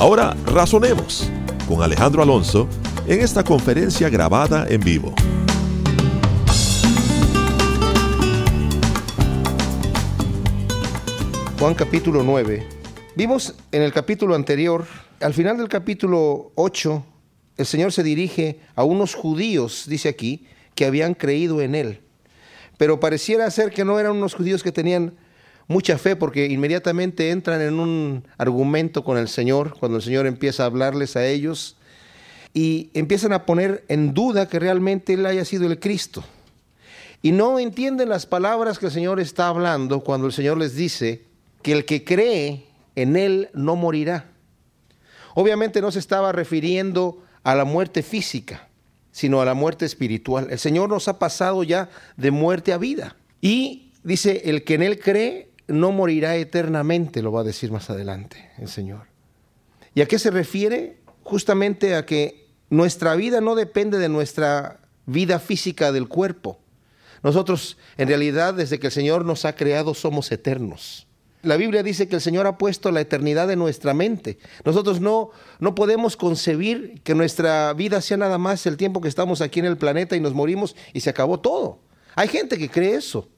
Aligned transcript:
Ahora 0.00 0.34
razonemos 0.46 1.30
con 1.68 1.82
Alejandro 1.82 2.22
Alonso 2.22 2.66
en 3.06 3.20
esta 3.20 3.44
conferencia 3.44 4.08
grabada 4.08 4.66
en 4.66 4.80
vivo. 4.80 5.14
Juan 11.58 11.74
capítulo 11.74 12.22
9. 12.22 12.66
Vimos 13.14 13.54
en 13.72 13.82
el 13.82 13.92
capítulo 13.92 14.34
anterior, 14.34 14.86
al 15.20 15.34
final 15.34 15.58
del 15.58 15.68
capítulo 15.68 16.50
8, 16.54 17.04
el 17.58 17.66
Señor 17.66 17.92
se 17.92 18.02
dirige 18.02 18.58
a 18.76 18.84
unos 18.84 19.14
judíos, 19.14 19.84
dice 19.86 20.08
aquí, 20.08 20.46
que 20.74 20.86
habían 20.86 21.12
creído 21.12 21.60
en 21.60 21.74
Él. 21.74 22.00
Pero 22.78 23.00
pareciera 23.00 23.50
ser 23.50 23.70
que 23.70 23.84
no 23.84 24.00
eran 24.00 24.12
unos 24.12 24.32
judíos 24.32 24.62
que 24.62 24.72
tenían 24.72 25.12
mucha 25.70 25.98
fe 25.98 26.16
porque 26.16 26.46
inmediatamente 26.46 27.30
entran 27.30 27.60
en 27.60 27.78
un 27.78 28.26
argumento 28.38 29.04
con 29.04 29.16
el 29.16 29.28
Señor, 29.28 29.76
cuando 29.78 29.98
el 29.98 30.02
Señor 30.02 30.26
empieza 30.26 30.64
a 30.64 30.66
hablarles 30.66 31.14
a 31.14 31.24
ellos 31.24 31.76
y 32.52 32.90
empiezan 32.92 33.32
a 33.32 33.46
poner 33.46 33.84
en 33.86 34.12
duda 34.12 34.48
que 34.48 34.58
realmente 34.58 35.12
Él 35.12 35.24
haya 35.26 35.44
sido 35.44 35.68
el 35.68 35.78
Cristo. 35.78 36.24
Y 37.22 37.30
no 37.30 37.60
entienden 37.60 38.08
las 38.08 38.26
palabras 38.26 38.80
que 38.80 38.86
el 38.86 38.92
Señor 38.92 39.20
está 39.20 39.46
hablando 39.46 40.00
cuando 40.00 40.26
el 40.26 40.32
Señor 40.32 40.58
les 40.58 40.74
dice, 40.74 41.22
que 41.62 41.70
el 41.70 41.84
que 41.84 42.02
cree 42.02 42.66
en 42.96 43.14
Él 43.14 43.48
no 43.54 43.76
morirá. 43.76 44.24
Obviamente 45.34 45.80
no 45.80 45.92
se 45.92 46.00
estaba 46.00 46.32
refiriendo 46.32 47.22
a 47.44 47.54
la 47.54 47.64
muerte 47.64 48.02
física, 48.02 48.68
sino 49.12 49.40
a 49.40 49.44
la 49.44 49.54
muerte 49.54 49.86
espiritual. 49.86 50.48
El 50.50 50.58
Señor 50.58 50.88
nos 50.88 51.06
ha 51.06 51.20
pasado 51.20 51.62
ya 51.62 51.90
de 52.16 52.32
muerte 52.32 52.72
a 52.72 52.78
vida. 52.78 53.14
Y 53.40 53.92
dice, 54.02 54.42
el 54.46 54.64
que 54.64 54.74
en 54.74 54.82
Él 54.82 54.98
cree 54.98 55.49
no 55.70 55.92
morirá 55.92 56.36
eternamente, 56.36 57.22
lo 57.22 57.32
va 57.32 57.40
a 57.40 57.44
decir 57.44 57.70
más 57.70 57.90
adelante 57.90 58.50
el 58.58 58.68
Señor. 58.68 59.06
¿Y 59.94 60.02
a 60.02 60.06
qué 60.06 60.18
se 60.18 60.30
refiere? 60.30 60.98
Justamente 61.22 61.94
a 61.94 62.06
que 62.06 62.46
nuestra 62.68 63.14
vida 63.14 63.40
no 63.40 63.54
depende 63.54 63.98
de 63.98 64.08
nuestra 64.08 64.80
vida 65.06 65.38
física 65.38 65.92
del 65.92 66.08
cuerpo. 66.08 66.58
Nosotros, 67.22 67.76
en 67.96 68.08
realidad, 68.08 68.54
desde 68.54 68.78
que 68.78 68.86
el 68.86 68.92
Señor 68.92 69.24
nos 69.24 69.44
ha 69.44 69.54
creado, 69.54 69.94
somos 69.94 70.30
eternos. 70.32 71.06
La 71.42 71.56
Biblia 71.56 71.82
dice 71.82 72.06
que 72.06 72.16
el 72.16 72.20
Señor 72.20 72.46
ha 72.46 72.58
puesto 72.58 72.90
la 72.90 73.00
eternidad 73.00 73.50
en 73.50 73.58
nuestra 73.58 73.94
mente. 73.94 74.38
Nosotros 74.64 75.00
no, 75.00 75.30
no 75.58 75.74
podemos 75.74 76.16
concebir 76.16 77.00
que 77.02 77.14
nuestra 77.14 77.72
vida 77.72 78.00
sea 78.02 78.18
nada 78.18 78.36
más 78.36 78.66
el 78.66 78.76
tiempo 78.76 79.00
que 79.00 79.08
estamos 79.08 79.40
aquí 79.40 79.60
en 79.60 79.66
el 79.66 79.78
planeta 79.78 80.16
y 80.16 80.20
nos 80.20 80.34
morimos 80.34 80.76
y 80.92 81.00
se 81.00 81.10
acabó 81.10 81.40
todo. 81.40 81.80
Hay 82.14 82.28
gente 82.28 82.58
que 82.58 82.68
cree 82.68 82.94
eso, 82.94 83.28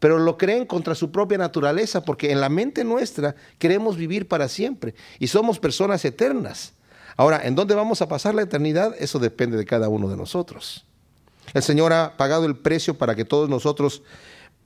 pero 0.00 0.18
lo 0.18 0.36
creen 0.36 0.66
contra 0.66 0.94
su 0.94 1.10
propia 1.10 1.38
naturaleza 1.38 2.04
porque 2.04 2.30
en 2.30 2.40
la 2.40 2.48
mente 2.48 2.84
nuestra 2.84 3.34
queremos 3.58 3.96
vivir 3.96 4.28
para 4.28 4.48
siempre 4.48 4.94
y 5.18 5.28
somos 5.28 5.58
personas 5.58 6.04
eternas. 6.04 6.74
Ahora, 7.16 7.40
¿en 7.44 7.54
dónde 7.54 7.74
vamos 7.74 8.00
a 8.00 8.08
pasar 8.08 8.34
la 8.34 8.42
eternidad? 8.42 8.94
Eso 8.98 9.18
depende 9.18 9.56
de 9.56 9.64
cada 9.64 9.88
uno 9.88 10.08
de 10.08 10.16
nosotros. 10.16 10.84
El 11.54 11.62
Señor 11.62 11.92
ha 11.92 12.16
pagado 12.16 12.44
el 12.46 12.56
precio 12.56 12.96
para 12.96 13.14
que 13.14 13.24
todos 13.24 13.48
nosotros 13.48 14.02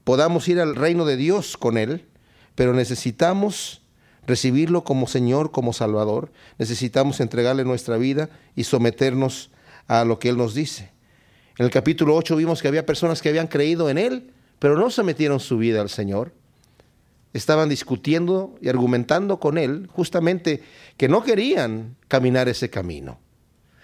podamos 0.04 0.48
ir 0.48 0.60
al 0.60 0.74
reino 0.74 1.04
de 1.04 1.16
Dios 1.16 1.56
con 1.56 1.78
Él 1.78 2.06
pero 2.54 2.74
necesitamos 2.74 3.80
recibirlo 4.26 4.84
como 4.84 5.06
Señor, 5.06 5.50
como 5.50 5.72
Salvador, 5.72 6.30
necesitamos 6.58 7.20
entregarle 7.20 7.64
nuestra 7.64 7.96
vida 7.96 8.28
y 8.54 8.64
someternos 8.64 9.50
a 9.88 10.04
lo 10.04 10.18
que 10.18 10.28
Él 10.28 10.36
nos 10.36 10.54
dice. 10.54 10.90
En 11.58 11.64
el 11.66 11.70
capítulo 11.70 12.14
8 12.14 12.36
vimos 12.36 12.62
que 12.62 12.68
había 12.68 12.86
personas 12.86 13.20
que 13.20 13.28
habían 13.28 13.48
creído 13.48 13.90
en 13.90 13.98
Él, 13.98 14.30
pero 14.62 14.78
no 14.78 14.90
sometieron 14.90 15.40
su 15.40 15.58
vida 15.58 15.80
al 15.80 15.88
Señor. 15.88 16.32
Estaban 17.32 17.68
discutiendo 17.68 18.54
y 18.60 18.68
argumentando 18.68 19.40
con 19.40 19.58
Él 19.58 19.88
justamente 19.90 20.62
que 20.96 21.08
no 21.08 21.24
querían 21.24 21.96
caminar 22.06 22.48
ese 22.48 22.70
camino. 22.70 23.18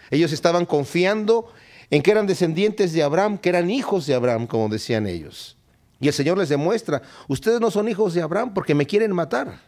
Ellos 0.09 0.31
estaban 0.31 0.67
confiando 0.67 1.53
en 1.91 2.01
que 2.01 2.13
eran 2.13 2.29
descendientes 2.29 2.93
de 2.93 3.03
Abraham, 3.03 3.39
que 3.39 3.49
eran 3.49 3.71
hijos 3.71 4.07
de 4.07 4.15
Abraham, 4.15 4.47
como 4.47 4.69
decían 4.69 5.09
ellos. 5.09 5.57
Y 5.99 6.07
el 6.07 6.15
Señor 6.15 6.39
les 6.39 6.49
demuestra, 6.49 7.03
ustedes 7.27 7.61
no 7.61 7.73
son 7.73 7.89
hijos 7.89 8.15
de 8.15 8.23
Abraham 8.23 8.55
porque 8.55 8.77
me 8.77 8.87
quieren 8.87 9.13
matar. 9.13 9.61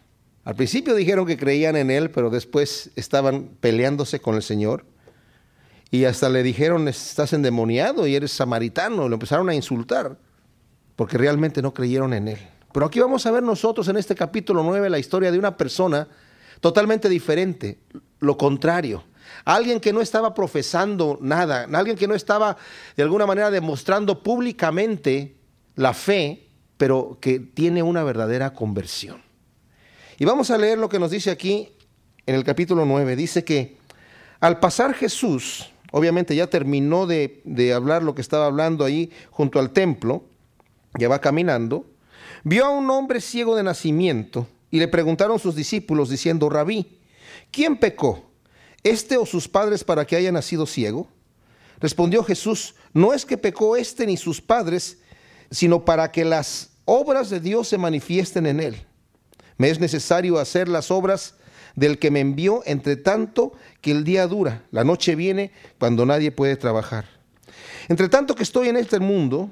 Al 0.45 0.55
principio 0.55 0.95
dijeron 0.95 1.27
que 1.27 1.37
creían 1.37 1.75
en 1.75 1.91
Él, 1.91 2.13
pero 2.13 2.31
después 2.31 2.93
estaban 2.95 3.49
peleándose 3.59 4.21
con 4.21 4.37
el 4.37 4.45
Señor. 4.45 4.87
Y 5.91 6.05
hasta 6.05 6.29
le 6.29 6.45
dijeron, 6.45 6.87
estás 6.87 7.33
endemoniado 7.33 8.07
y 8.07 8.15
eres 8.15 8.31
samaritano. 8.31 9.09
Lo 9.09 9.17
empezaron 9.17 9.49
a 9.49 9.57
insultar 9.57 10.17
porque 11.01 11.17
realmente 11.17 11.63
no 11.63 11.73
creyeron 11.73 12.13
en 12.13 12.29
Él. 12.29 12.39
Pero 12.75 12.85
aquí 12.85 13.01
vamos 13.01 13.25
a 13.25 13.31
ver 13.31 13.43
nosotros 13.43 13.89
en 13.89 13.97
este 13.97 14.15
capítulo 14.15 14.63
9 14.63 14.91
la 14.91 14.99
historia 14.99 15.33
de 15.33 15.39
una 15.39 15.57
persona 15.57 16.07
totalmente 16.61 17.09
diferente, 17.09 17.79
lo 18.19 18.37
contrario. 18.37 19.05
Alguien 19.47 19.81
que 19.81 19.95
no 19.95 20.03
estaba 20.03 20.35
profesando 20.35 21.17
nada, 21.23 21.67
alguien 21.73 21.97
que 21.97 22.07
no 22.07 22.15
estaba 22.15 22.59
de 22.99 23.03
alguna 23.03 23.25
manera 23.25 23.51
demostrando 23.51 24.23
públicamente 24.23 25.39
la 25.75 25.95
fe, 25.95 26.49
pero 26.77 27.17
que 27.19 27.39
tiene 27.39 27.83
una 27.83 28.05
verdadera 28.05 28.53
conversión. 28.53 29.23
Y 30.19 30.27
vamos 30.27 30.51
a 30.51 30.59
leer 30.59 30.77
lo 30.77 30.91
que 30.91 30.99
nos 30.99 31.11
dice 31.11 31.31
aquí 31.31 31.73
en 32.27 32.35
el 32.35 32.45
capítulo 32.45 32.85
9. 32.85 33.17
Dice 33.17 33.43
que 33.43 33.79
al 34.39 34.61
pasar 34.61 34.93
Jesús, 34.93 35.71
obviamente 35.93 36.37
ya 36.37 36.49
terminó 36.49 37.07
de, 37.07 37.41
de 37.47 37.73
hablar 37.73 38.03
lo 38.03 38.15
que 38.15 38.21
estaba 38.21 38.45
hablando 38.45 38.85
ahí 38.85 39.11
junto 39.31 39.61
al 39.61 39.71
templo, 39.71 40.27
ya 40.99 41.09
va 41.09 41.21
caminando, 41.21 41.87
vio 42.45 42.65
a 42.67 42.71
un 42.71 42.91
hombre 42.91 43.21
ciego 43.21 43.57
de 43.57 43.63
nacimiento 43.63 44.47
y 44.71 44.79
le 44.79 44.89
preguntaron 44.89 45.39
sus 45.39 45.55
discípulos 45.55 46.09
diciendo, 46.09 46.49
rabí, 46.49 46.99
¿quién 47.51 47.77
pecó? 47.77 48.31
¿Este 48.83 49.17
o 49.17 49.27
sus 49.27 49.49
padres 49.49 49.85
para 49.85 50.07
que 50.07 50.17
haya 50.17 50.33
nacido 50.33 50.67
ciego? 50.67 51.09
Respondió 51.81 52.23
Jesús, 52.23 52.75
no 52.93 53.13
es 53.13 53.25
que 53.25 53.39
pecó 53.39 53.77
este 53.77 54.07
ni 54.07 54.17
sus 54.17 54.41
padres, 54.41 54.99
sino 55.51 55.85
para 55.85 56.13
que 56.13 56.25
las 56.25 56.71
obras 56.85 57.31
de 57.31 57.41
Dios 57.41 57.69
se 57.69 57.79
manifiesten 57.79 58.47
en 58.47 58.61
él. 58.61 58.87
Me 59.57 59.71
es 59.71 59.81
necesario 59.81 60.39
hacer 60.39 60.69
las 60.69 60.91
obras 60.91 61.35
del 61.77 61.99
que 61.99 62.11
me 62.11 62.21
envió, 62.21 62.63
entre 62.67 62.97
tanto 62.97 63.53
que 63.81 63.91
el 63.93 64.05
día 64.05 64.27
dura, 64.27 64.65
la 64.71 64.85
noche 64.85 65.15
viene 65.15 65.53
cuando 65.79 66.07
nadie 66.07 66.33
puede 66.33 66.57
trabajar. 66.57 67.07
Entre 67.89 68.09
tanto 68.09 68.35
que 68.35 68.43
estoy 68.43 68.69
en 68.69 68.77
este 68.77 69.01
mundo, 69.01 69.51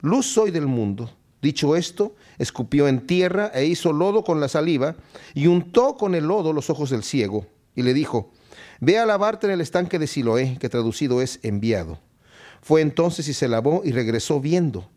luz 0.00 0.26
soy 0.26 0.50
del 0.50 0.66
mundo. 0.66 1.10
Dicho 1.40 1.76
esto, 1.76 2.16
escupió 2.38 2.88
en 2.88 3.06
tierra 3.06 3.50
e 3.54 3.64
hizo 3.64 3.92
lodo 3.92 4.24
con 4.24 4.40
la 4.40 4.48
saliva 4.48 4.96
y 5.34 5.46
untó 5.46 5.96
con 5.96 6.14
el 6.14 6.26
lodo 6.26 6.52
los 6.52 6.68
ojos 6.68 6.90
del 6.90 7.04
ciego 7.04 7.46
y 7.76 7.82
le 7.82 7.94
dijo, 7.94 8.32
ve 8.80 8.98
a 8.98 9.06
lavarte 9.06 9.46
en 9.46 9.52
el 9.52 9.60
estanque 9.60 10.00
de 10.00 10.08
Siloé, 10.08 10.58
que 10.58 10.68
traducido 10.68 11.22
es 11.22 11.38
enviado. 11.44 12.00
Fue 12.60 12.80
entonces 12.80 13.28
y 13.28 13.34
se 13.34 13.46
lavó 13.46 13.82
y 13.84 13.92
regresó 13.92 14.40
viendo. 14.40 14.90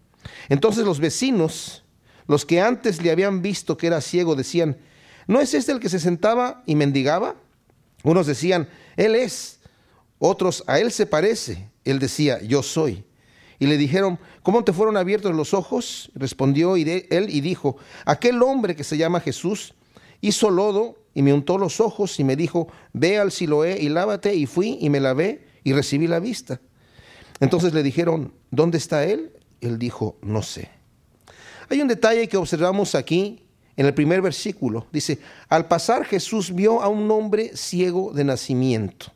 Entonces 0.50 0.84
los 0.84 1.00
vecinos, 1.00 1.84
los 2.28 2.46
que 2.46 2.60
antes 2.60 3.04
le 3.04 3.12
habían 3.12 3.44
visto 3.44 3.78
que 3.78 3.88
era 3.88 4.02
ciego, 4.02 4.36
decían, 4.36 4.78
¿no 5.28 5.40
es 5.40 5.54
este 5.54 5.72
el 5.72 5.80
que 5.80 5.90
se 5.90 6.00
sentaba 6.00 6.64
y 6.66 6.74
mendigaba? 6.74 7.36
Unos 8.04 8.26
decían, 8.26 8.68
Él 8.98 9.16
es. 9.16 9.60
Otros, 10.18 10.64
a 10.66 10.80
Él 10.80 10.92
se 10.92 11.06
parece. 11.06 11.70
Él 11.84 12.00
decía, 12.00 12.42
yo 12.42 12.64
soy. 12.64 13.04
Y 13.62 13.68
le 13.68 13.78
dijeron, 13.78 14.18
¿cómo 14.42 14.64
te 14.64 14.74
fueron 14.74 14.98
abiertos 14.98 15.36
los 15.36 15.54
ojos? 15.54 16.12
Respondió 16.16 16.78
él 16.78 17.28
y 17.30 17.42
dijo, 17.42 17.78
aquel 18.06 18.42
hombre 18.42 18.76
que 18.76 18.84
se 18.84 18.98
llama 18.98 19.20
Jesús 19.20 19.76
hizo 20.20 20.50
lodo 20.50 20.98
y 21.14 21.22
me 21.22 21.32
untó 21.32 21.60
los 21.60 21.80
ojos 21.80 22.20
y 22.20 22.24
me 22.24 22.36
dijo, 22.36 22.70
ve 22.92 23.20
al 23.20 23.32
Siloé 23.32 23.80
y 23.80 23.90
lávate. 23.90 24.34
Y 24.34 24.48
fui 24.48 24.80
y 24.82 24.90
me 24.90 25.00
lavé 25.00 25.46
y 25.64 25.74
recibí 25.74 26.08
la 26.08 26.20
vista. 26.20 26.60
Entonces 27.40 27.72
le 27.76 27.84
dijeron, 27.84 28.34
¿dónde 28.50 28.80
está 28.80 29.06
él? 29.06 29.32
Él 29.60 29.78
dijo, 29.78 30.18
no 30.24 30.42
sé. 30.42 30.72
Hay 31.70 31.82
un 31.82 31.88
detalle 31.88 32.28
que 32.28 32.38
observamos 32.38 32.96
aquí 32.96 33.46
en 33.78 33.86
el 33.86 33.94
primer 33.94 34.24
versículo. 34.24 34.88
Dice, 34.92 35.20
al 35.50 35.68
pasar 35.68 36.06
Jesús 36.06 36.56
vio 36.56 36.82
a 36.82 36.88
un 36.88 37.12
hombre 37.12 37.56
ciego 37.56 38.12
de 38.12 38.24
nacimiento. 38.24 39.14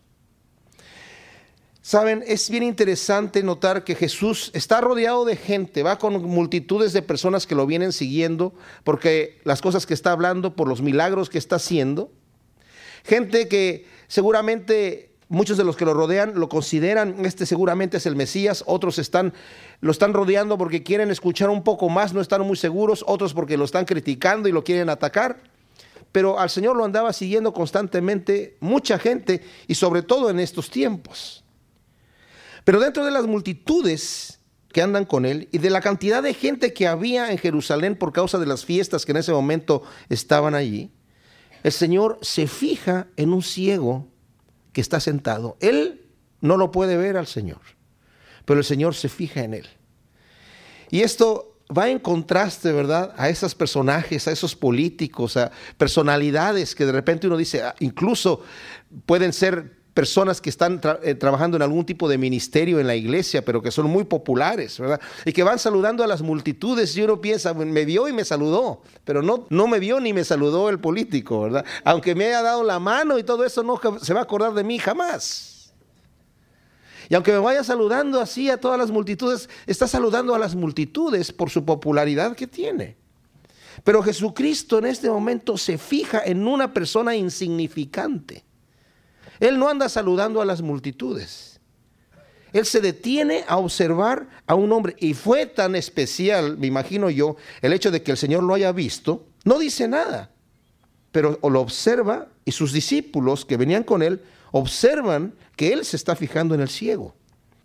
Saben, 1.85 2.23
es 2.25 2.49
bien 2.49 2.63
interesante 2.63 3.43
notar 3.43 3.83
que 3.83 3.93
Jesús 3.93 4.49
está 4.55 4.81
rodeado 4.81 5.23
de 5.23 5.35
gente, 5.35 5.83
va 5.83 5.99
con 5.99 6.19
multitudes 6.23 6.93
de 6.93 7.03
personas 7.03 7.45
que 7.45 7.53
lo 7.53 7.67
vienen 7.67 7.91
siguiendo, 7.91 8.55
porque 8.83 9.39
las 9.43 9.61
cosas 9.61 9.85
que 9.85 9.93
está 9.93 10.11
hablando, 10.11 10.55
por 10.55 10.67
los 10.67 10.81
milagros 10.81 11.29
que 11.29 11.37
está 11.37 11.57
haciendo. 11.57 12.11
Gente 13.03 13.47
que 13.47 13.85
seguramente 14.07 15.11
muchos 15.29 15.59
de 15.59 15.63
los 15.63 15.75
que 15.75 15.85
lo 15.85 15.93
rodean 15.93 16.39
lo 16.39 16.49
consideran, 16.49 17.23
este 17.23 17.45
seguramente 17.45 17.97
es 17.97 18.07
el 18.07 18.15
Mesías, 18.15 18.63
otros 18.65 18.97
están, 18.97 19.35
lo 19.79 19.91
están 19.91 20.13
rodeando 20.13 20.57
porque 20.57 20.81
quieren 20.81 21.11
escuchar 21.11 21.51
un 21.51 21.63
poco 21.63 21.87
más, 21.89 22.15
no 22.15 22.21
están 22.21 22.41
muy 22.41 22.57
seguros, 22.57 23.05
otros 23.07 23.35
porque 23.35 23.57
lo 23.57 23.65
están 23.65 23.85
criticando 23.85 24.49
y 24.49 24.51
lo 24.51 24.63
quieren 24.63 24.89
atacar. 24.89 25.37
Pero 26.11 26.39
al 26.39 26.49
Señor 26.49 26.77
lo 26.77 26.83
andaba 26.83 27.13
siguiendo 27.13 27.53
constantemente 27.53 28.57
mucha 28.59 28.97
gente 28.97 29.43
y 29.67 29.75
sobre 29.75 30.01
todo 30.01 30.31
en 30.31 30.39
estos 30.39 30.71
tiempos. 30.71 31.44
Pero 32.65 32.79
dentro 32.79 33.05
de 33.05 33.11
las 33.11 33.27
multitudes 33.27 34.39
que 34.73 34.81
andan 34.81 35.05
con 35.05 35.25
él 35.25 35.47
y 35.53 35.59
de 35.59 35.69
la 35.69 35.79
cantidad 35.79 36.21
de 36.21 36.33
gente 36.33 36.73
que 36.73 36.87
había 36.87 37.31
en 37.31 37.37
Jerusalén 37.37 37.95
por 37.95 38.11
causa 38.11 38.39
de 38.39 38.45
las 38.45 38.65
fiestas 38.65 39.05
que 39.05 39.13
en 39.13 39.19
ese 39.19 39.31
momento 39.31 39.83
estaban 40.09 40.53
allí, 40.53 40.91
el 41.63 41.71
Señor 41.71 42.19
se 42.21 42.47
fija 42.47 43.07
en 43.15 43.31
un 43.31 43.41
ciego 43.41 44.09
que 44.73 44.81
está 44.81 44.99
sentado. 44.99 45.55
Él 45.61 46.05
no 46.41 46.57
lo 46.57 46.71
puede 46.71 46.97
ver 46.97 47.15
al 47.15 47.27
Señor, 47.27 47.61
pero 48.43 48.59
el 48.59 48.65
Señor 48.65 48.95
se 48.95 49.07
fija 49.07 49.43
en 49.43 49.53
él. 49.53 49.67
Y 50.91 51.01
esto 51.01 51.55
va 51.75 51.89
en 51.89 51.99
contraste, 51.99 52.71
¿verdad? 52.71 53.13
A 53.17 53.29
esos 53.29 53.55
personajes, 53.55 54.27
a 54.27 54.31
esos 54.31 54.55
políticos, 54.55 55.37
a 55.37 55.51
personalidades 55.77 56.75
que 56.75 56.85
de 56.85 56.91
repente 56.91 57.27
uno 57.27 57.37
dice, 57.37 57.63
ah, 57.63 57.75
incluso 57.79 58.43
pueden 59.05 59.33
ser 59.33 59.74
personas 59.95 60.41
que 60.41 60.49
están 60.49 60.81
eh, 61.03 61.15
trabajando 61.15 61.55
en 61.55 61.63
algún 61.63 61.85
tipo 61.85 62.09
de 62.09 62.17
ministerio 62.17 62.81
en 62.81 62.85
la 62.85 62.95
iglesia, 62.95 63.45
pero 63.45 63.61
que 63.61 63.71
son 63.71 63.89
muy 63.89 64.03
populares, 64.03 64.77
¿verdad? 64.77 64.99
Y 65.23 65.31
que 65.31 65.41
van 65.41 65.57
saludando 65.57 66.03
a 66.03 66.07
las 66.07 66.21
multitudes 66.21 66.95
y 66.97 67.01
uno 67.01 67.21
piensa, 67.21 67.53
me 67.53 67.85
vio 67.85 68.09
y 68.09 68.13
me 68.13 68.25
saludó, 68.25 68.81
pero 69.05 69.21
no, 69.23 69.47
no 69.49 69.67
me 69.67 69.79
vio 69.79 70.01
ni 70.01 70.11
me 70.11 70.25
saludó 70.25 70.67
el 70.67 70.79
político, 70.79 71.43
¿verdad? 71.43 71.65
Aunque 71.85 72.13
me 72.13 72.25
haya 72.25 72.41
dado 72.41 72.61
la 72.63 72.77
mano 72.77 73.17
y 73.17 73.23
todo 73.23 73.45
eso, 73.45 73.63
no 73.63 73.79
se 74.01 74.13
va 74.13 74.19
a 74.19 74.23
acordar 74.23 74.53
de 74.53 74.65
mí 74.65 74.77
jamás. 74.77 75.73
Y 77.07 77.15
aunque 77.15 77.31
me 77.31 77.39
vaya 77.39 77.63
saludando 77.63 78.19
así 78.19 78.49
a 78.49 78.57
todas 78.57 78.77
las 78.77 78.91
multitudes, 78.91 79.49
está 79.65 79.87
saludando 79.87 80.35
a 80.35 80.39
las 80.39 80.55
multitudes 80.55 81.31
por 81.31 81.49
su 81.49 81.63
popularidad 81.63 82.35
que 82.35 82.47
tiene. 82.47 82.97
Pero 83.85 84.03
Jesucristo 84.03 84.77
en 84.77 84.87
este 84.87 85.09
momento 85.09 85.57
se 85.57 85.77
fija 85.77 86.21
en 86.25 86.45
una 86.45 86.73
persona 86.73 87.15
insignificante 87.15 88.44
él 89.39 89.59
no 89.59 89.69
anda 89.69 89.89
saludando 89.89 90.41
a 90.41 90.45
las 90.45 90.61
multitudes. 90.61 91.55
Él 92.55 92.65
se 92.65 92.79
detiene 92.79 93.43
a 93.49 93.57
observar 93.57 94.29
a 94.47 94.55
un 94.55 94.71
hombre. 94.71 94.95
Y 94.99 95.13
fue 95.13 95.45
tan 95.45 95.75
especial, 95.75 96.57
me 96.57 96.67
imagino 96.67 97.09
yo, 97.09 97.35
el 97.61 97.73
hecho 97.73 97.91
de 97.91 98.01
que 98.01 98.11
el 98.11 98.17
Señor 98.17 98.43
lo 98.43 98.53
haya 98.53 98.71
visto. 98.71 99.27
No 99.43 99.59
dice 99.59 99.89
nada, 99.89 100.31
pero 101.11 101.37
lo 101.43 101.59
observa 101.59 102.29
y 102.45 102.53
sus 102.53 102.71
discípulos 102.71 103.43
que 103.43 103.57
venían 103.57 103.83
con 103.83 104.01
él 104.01 104.21
observan 104.51 105.33
que 105.57 105.73
él 105.73 105.83
se 105.83 105.97
está 105.97 106.15
fijando 106.15 106.55
en 106.55 106.61
el 106.61 106.69
ciego. 106.69 107.13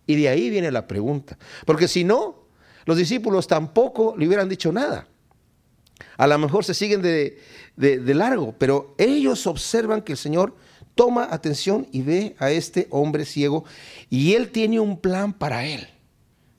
Y 0.06 0.17
de 0.17 0.28
ahí 0.28 0.50
viene 0.50 0.72
la 0.72 0.88
pregunta. 0.88 1.38
Porque 1.67 1.87
si 1.87 2.02
no, 2.02 2.46
los 2.84 2.96
discípulos 2.96 3.46
tampoco 3.46 4.17
le 4.19 4.26
hubieran 4.26 4.49
dicho 4.49 4.72
nada. 4.72 5.06
A 6.17 6.26
lo 6.26 6.37
mejor 6.37 6.64
se 6.64 6.75
siguen 6.75 7.00
de, 7.00 7.38
de 7.76 8.14
largo, 8.14 8.56
pero 8.58 8.96
ellos 8.99 9.46
observan 9.46 10.02
que 10.02 10.12
el 10.12 10.19
Señor 10.19 10.56
toma 11.00 11.29
atención 11.31 11.88
y 11.93 12.02
ve 12.02 12.37
a 12.38 12.50
este 12.50 12.87
hombre 12.91 13.25
ciego 13.25 13.64
y 14.11 14.35
él 14.35 14.50
tiene 14.50 14.81
un 14.81 15.00
plan 15.00 15.32
para 15.32 15.64
él. 15.64 15.88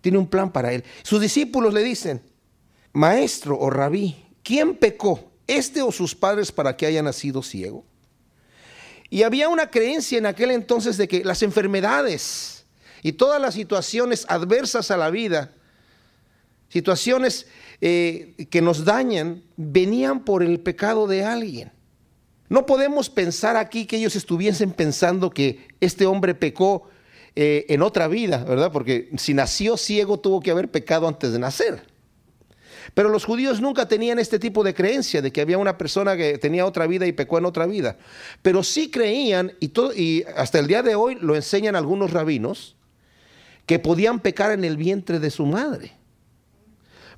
Tiene 0.01 0.17
un 0.17 0.25
plan 0.25 0.51
para 0.51 0.73
él. 0.73 0.83
Sus 1.03 1.21
discípulos 1.21 1.75
le 1.75 1.83
dicen, 1.83 2.23
maestro 2.91 3.55
o 3.59 3.69
rabí, 3.69 4.15
¿quién 4.41 4.75
pecó, 4.75 5.31
este 5.45 5.83
o 5.83 5.91
sus 5.91 6.15
padres 6.15 6.51
para 6.51 6.75
que 6.75 6.87
haya 6.87 7.03
nacido 7.03 7.43
ciego? 7.43 7.85
Y 9.11 9.21
había 9.21 9.47
una 9.47 9.69
creencia 9.69 10.17
en 10.17 10.25
aquel 10.25 10.49
entonces 10.49 10.97
de 10.97 11.07
que 11.07 11.23
las 11.23 11.43
enfermedades 11.43 12.65
y 13.03 13.11
todas 13.11 13.39
las 13.39 13.53
situaciones 13.53 14.25
adversas 14.27 14.89
a 14.89 14.97
la 14.97 15.11
vida, 15.11 15.53
situaciones 16.67 17.45
eh, 17.79 18.47
que 18.49 18.63
nos 18.63 18.85
dañan, 18.85 19.43
venían 19.55 20.25
por 20.25 20.41
el 20.41 20.59
pecado 20.61 21.05
de 21.05 21.25
alguien. 21.25 21.71
No 22.51 22.65
podemos 22.65 23.09
pensar 23.09 23.55
aquí 23.55 23.85
que 23.85 23.95
ellos 23.95 24.17
estuviesen 24.17 24.73
pensando 24.73 25.29
que 25.29 25.69
este 25.79 26.05
hombre 26.05 26.35
pecó 26.35 26.83
eh, 27.33 27.65
en 27.69 27.81
otra 27.81 28.09
vida, 28.09 28.43
¿verdad? 28.43 28.73
Porque 28.73 29.09
si 29.15 29.33
nació 29.33 29.77
ciego 29.77 30.19
tuvo 30.19 30.41
que 30.41 30.51
haber 30.51 30.69
pecado 30.69 31.07
antes 31.07 31.31
de 31.31 31.39
nacer. 31.39 31.81
Pero 32.93 33.07
los 33.07 33.23
judíos 33.23 33.61
nunca 33.61 33.87
tenían 33.87 34.19
este 34.19 34.37
tipo 34.37 34.65
de 34.65 34.73
creencia 34.73 35.21
de 35.21 35.31
que 35.31 35.39
había 35.39 35.57
una 35.57 35.77
persona 35.77 36.17
que 36.17 36.37
tenía 36.39 36.65
otra 36.65 36.87
vida 36.87 37.07
y 37.07 37.13
pecó 37.13 37.37
en 37.37 37.45
otra 37.45 37.65
vida. 37.67 37.97
Pero 38.41 38.63
sí 38.63 38.91
creían, 38.91 39.53
y, 39.61 40.25
hasta 40.35 40.59
el 40.59 40.67
día 40.67 40.83
de 40.83 40.95
hoy 40.95 41.15
lo 41.21 41.37
enseñan 41.37 41.77
algunos 41.77 42.11
rabinos, 42.11 42.75
que 43.65 43.79
podían 43.79 44.19
pecar 44.19 44.51
en 44.51 44.65
el 44.65 44.75
vientre 44.75 45.19
de 45.19 45.31
su 45.31 45.45
madre. 45.45 45.93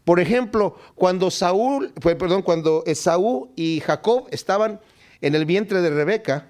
Por 0.06 0.20
ejemplo, 0.20 0.78
cuando 0.94 1.32
Saúl, 1.32 1.92
perdón, 1.94 2.44
cuando 2.44 2.84
Esaú 2.86 3.52
y 3.56 3.80
Jacob 3.80 4.28
estaban 4.30 4.80
en 5.24 5.36
el 5.36 5.46
vientre 5.46 5.82
de 5.82 5.90
Rebeca, 5.90 6.50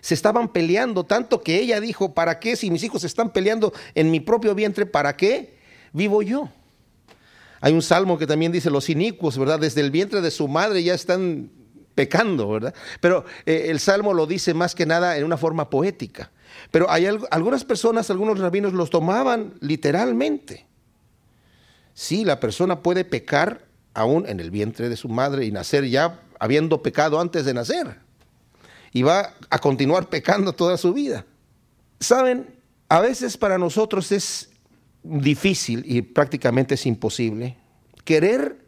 se 0.00 0.14
estaban 0.14 0.52
peleando, 0.52 1.04
tanto 1.04 1.40
que 1.42 1.58
ella 1.58 1.80
dijo, 1.80 2.14
¿para 2.14 2.38
qué 2.38 2.56
si 2.56 2.70
mis 2.70 2.82
hijos 2.82 3.04
están 3.04 3.32
peleando 3.32 3.72
en 3.94 4.10
mi 4.10 4.20
propio 4.20 4.54
vientre, 4.54 4.86
¿para 4.86 5.16
qué 5.16 5.56
vivo 5.92 6.20
yo? 6.22 6.48
Hay 7.60 7.72
un 7.72 7.82
salmo 7.82 8.18
que 8.18 8.26
también 8.26 8.52
dice, 8.52 8.70
los 8.70 8.90
inicuos, 8.90 9.38
¿verdad? 9.38 9.60
Desde 9.60 9.80
el 9.80 9.90
vientre 9.90 10.20
de 10.20 10.30
su 10.30 10.48
madre 10.48 10.82
ya 10.82 10.94
están 10.94 11.50
pecando, 11.94 12.48
¿verdad? 12.48 12.74
Pero 13.00 13.24
eh, 13.46 13.66
el 13.68 13.80
salmo 13.80 14.14
lo 14.14 14.26
dice 14.26 14.52
más 14.52 14.74
que 14.74 14.84
nada 14.84 15.16
en 15.16 15.24
una 15.24 15.36
forma 15.36 15.70
poética. 15.70 16.30
Pero 16.70 16.90
hay 16.90 17.06
algunas 17.06 17.64
personas, 17.64 18.10
algunos 18.10 18.38
rabinos 18.38 18.72
los 18.72 18.90
tomaban 18.90 19.54
literalmente. 19.60 20.66
Sí, 21.94 22.24
la 22.24 22.40
persona 22.40 22.82
puede 22.82 23.04
pecar 23.04 23.64
aún 23.94 24.28
en 24.28 24.40
el 24.40 24.50
vientre 24.50 24.88
de 24.88 24.96
su 24.96 25.08
madre 25.08 25.46
y 25.46 25.52
nacer 25.52 25.86
ya 25.86 26.20
habiendo 26.38 26.82
pecado 26.82 27.20
antes 27.20 27.44
de 27.44 27.54
nacer. 27.54 27.98
Y 28.92 29.02
va 29.02 29.34
a 29.50 29.58
continuar 29.58 30.08
pecando 30.08 30.52
toda 30.52 30.76
su 30.76 30.92
vida. 30.92 31.24
Saben, 32.00 32.54
a 32.88 33.00
veces 33.00 33.36
para 33.36 33.58
nosotros 33.58 34.12
es 34.12 34.50
difícil 35.02 35.82
y 35.86 36.02
prácticamente 36.02 36.74
es 36.74 36.86
imposible 36.86 37.56
querer 38.04 38.64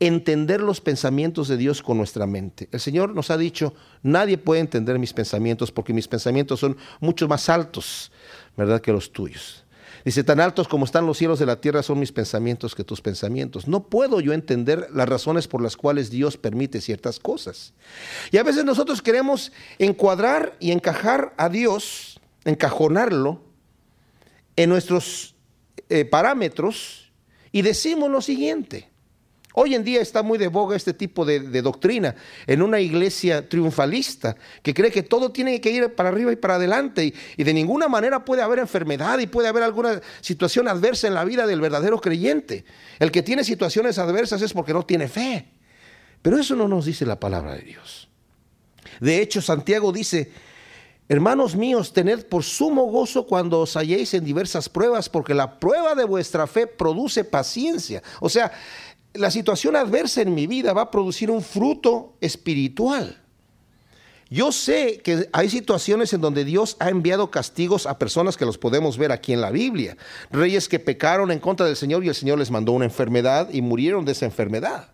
entender 0.00 0.60
los 0.60 0.80
pensamientos 0.80 1.46
de 1.48 1.58
Dios 1.58 1.82
con 1.82 1.98
nuestra 1.98 2.26
mente. 2.26 2.68
El 2.72 2.80
Señor 2.80 3.14
nos 3.14 3.30
ha 3.30 3.36
dicho, 3.36 3.74
nadie 4.02 4.38
puede 4.38 4.62
entender 4.62 4.98
mis 4.98 5.12
pensamientos 5.12 5.70
porque 5.70 5.92
mis 5.92 6.08
pensamientos 6.08 6.58
son 6.60 6.76
mucho 7.00 7.28
más 7.28 7.48
altos, 7.48 8.10
¿verdad?, 8.56 8.80
que 8.80 8.92
los 8.92 9.12
tuyos. 9.12 9.64
Dice, 10.04 10.24
tan 10.24 10.40
altos 10.40 10.68
como 10.68 10.84
están 10.84 11.06
los 11.06 11.18
cielos 11.18 11.38
de 11.38 11.46
la 11.46 11.60
tierra 11.60 11.82
son 11.82 11.98
mis 11.98 12.12
pensamientos 12.12 12.74
que 12.74 12.84
tus 12.84 13.00
pensamientos. 13.00 13.68
No 13.68 13.84
puedo 13.84 14.20
yo 14.20 14.32
entender 14.32 14.88
las 14.92 15.08
razones 15.08 15.48
por 15.48 15.62
las 15.62 15.76
cuales 15.76 16.10
Dios 16.10 16.36
permite 16.36 16.80
ciertas 16.80 17.18
cosas. 17.18 17.72
Y 18.30 18.38
a 18.38 18.42
veces 18.42 18.64
nosotros 18.64 19.02
queremos 19.02 19.52
encuadrar 19.78 20.56
y 20.58 20.72
encajar 20.72 21.34
a 21.36 21.48
Dios, 21.48 22.20
encajonarlo 22.44 23.42
en 24.56 24.70
nuestros 24.70 25.34
eh, 25.88 26.04
parámetros 26.04 27.10
y 27.52 27.62
decimos 27.62 28.10
lo 28.10 28.20
siguiente. 28.20 28.89
Hoy 29.52 29.74
en 29.74 29.82
día 29.82 30.00
está 30.00 30.22
muy 30.22 30.38
de 30.38 30.46
boga 30.46 30.76
este 30.76 30.94
tipo 30.94 31.24
de, 31.24 31.40
doctrina 31.62 32.14
en 32.46 32.62
una 32.62 32.78
iglesia 32.80 33.48
triunfalista 33.48 34.36
que 34.62 34.72
cree 34.72 34.92
que 34.92 35.02
todo 35.02 35.32
tiene 35.32 35.60
que 35.60 35.70
ir 35.70 35.94
para 35.94 36.10
arriba 36.10 36.32
y 36.32 36.36
para 36.36 36.54
adelante 36.54 37.12
y, 37.36 37.42
de 37.42 37.52
ninguna 37.52 37.88
manera 37.88 38.24
puede 38.24 38.42
haber 38.42 38.60
enfermedad 38.60 39.18
y 39.18 39.26
puede 39.26 39.48
haber 39.48 39.64
alguna 39.64 40.00
situación 40.20 40.68
adversa 40.68 41.08
en 41.08 41.14
la 41.14 41.24
vida 41.24 41.46
del 41.46 41.60
verdadero 41.60 42.00
creyente. 42.00 42.64
El 43.00 43.10
que 43.10 43.22
tiene 43.22 43.42
situaciones 43.42 43.98
adversas 43.98 44.40
es 44.42 44.52
porque 44.52 44.72
no 44.72 44.84
tiene 44.84 45.08
fe. 45.08 45.48
Pero 46.22 46.38
eso 46.38 46.54
no 46.54 46.68
nos 46.68 46.84
dice 46.84 47.04
la 47.04 47.18
palabra 47.18 47.54
de 47.54 47.62
Dios. 47.62 48.08
De 49.00 49.20
hecho, 49.20 49.40
Santiago 49.40 49.90
dice, 49.90 50.30
hermanos 51.08 51.56
míos, 51.56 51.92
tened 51.92 52.26
por 52.26 52.44
sumo 52.44 52.84
gozo 52.84 53.26
cuando 53.26 53.60
os 53.60 53.76
halléis 53.76 54.12
en 54.14 54.24
diversas 54.24 54.68
pruebas, 54.68 55.08
porque 55.08 55.34
la 55.34 55.58
prueba 55.58 55.94
de 55.94 56.04
vuestra 56.04 56.46
fe 56.46 56.66
produce 56.66 57.24
paciencia. 57.24 58.02
O 58.20 58.28
sea, 58.28 58.52
la 59.14 59.30
situación 59.30 59.76
adversa 59.76 60.22
en 60.22 60.34
mi 60.34 60.46
vida 60.46 60.72
va 60.72 60.82
a 60.82 60.90
producir 60.90 61.30
un 61.30 61.42
fruto 61.42 62.14
espiritual. 62.20 63.20
Yo 64.28 64.52
sé 64.52 65.00
que 65.02 65.28
hay 65.32 65.50
situaciones 65.50 66.12
en 66.12 66.20
donde 66.20 66.44
Dios 66.44 66.76
ha 66.78 66.88
enviado 66.88 67.32
castigos 67.32 67.86
a 67.86 67.98
personas 67.98 68.36
que 68.36 68.46
los 68.46 68.58
podemos 68.58 68.96
ver 68.96 69.10
aquí 69.10 69.32
en 69.32 69.40
la 69.40 69.50
Biblia. 69.50 69.96
Reyes 70.30 70.68
que 70.68 70.78
pecaron 70.78 71.32
en 71.32 71.40
contra 71.40 71.66
del 71.66 71.74
Señor 71.74 72.04
y 72.04 72.08
el 72.08 72.14
Señor 72.14 72.38
les 72.38 72.52
mandó 72.52 72.70
una 72.70 72.84
enfermedad 72.84 73.48
y 73.52 73.60
murieron 73.60 74.04
de 74.04 74.12
esa 74.12 74.26
enfermedad. 74.26 74.92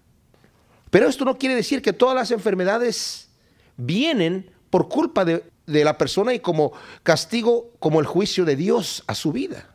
Pero 0.90 1.06
esto 1.06 1.26
no 1.26 1.36
quiere 1.36 1.54
decir 1.54 1.82
que 1.82 1.92
todas 1.92 2.14
las 2.14 2.30
enfermedades 2.30 3.28
vienen 3.76 4.50
por 4.70 4.88
culpa 4.88 5.26
de, 5.26 5.44
de 5.66 5.84
la 5.84 5.98
persona 5.98 6.32
y 6.32 6.40
como 6.40 6.72
castigo, 7.02 7.72
como 7.78 8.00
el 8.00 8.06
juicio 8.06 8.46
de 8.46 8.56
Dios 8.56 9.04
a 9.06 9.14
su 9.14 9.32
vida. 9.32 9.68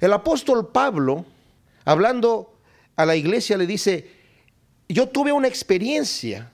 El 0.00 0.14
apóstol 0.14 0.68
Pablo, 0.68 1.26
hablando 1.84 2.55
a 2.96 3.06
la 3.06 3.14
iglesia 3.14 3.56
le 3.56 3.66
dice, 3.66 4.10
yo 4.88 5.08
tuve 5.08 5.32
una 5.32 5.48
experiencia 5.48 6.50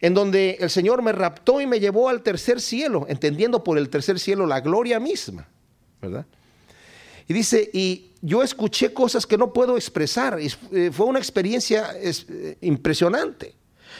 en 0.00 0.14
donde 0.14 0.58
el 0.60 0.70
Señor 0.70 1.02
me 1.02 1.12
raptó 1.12 1.60
y 1.60 1.66
me 1.66 1.78
llevó 1.78 2.08
al 2.08 2.22
tercer 2.22 2.60
cielo, 2.60 3.06
entendiendo 3.08 3.62
por 3.62 3.78
el 3.78 3.88
tercer 3.88 4.18
cielo 4.18 4.46
la 4.46 4.60
gloria 4.60 4.98
misma, 4.98 5.48
¿verdad? 6.00 6.26
Y 7.28 7.34
dice, 7.34 7.70
y 7.72 8.10
yo 8.20 8.42
escuché 8.42 8.92
cosas 8.92 9.26
que 9.26 9.38
no 9.38 9.52
puedo 9.52 9.76
expresar, 9.76 10.40
y 10.40 10.52
eh, 10.72 10.90
fue 10.92 11.06
una 11.06 11.20
experiencia 11.20 11.90
eh, 11.94 12.56
impresionante. 12.60 13.54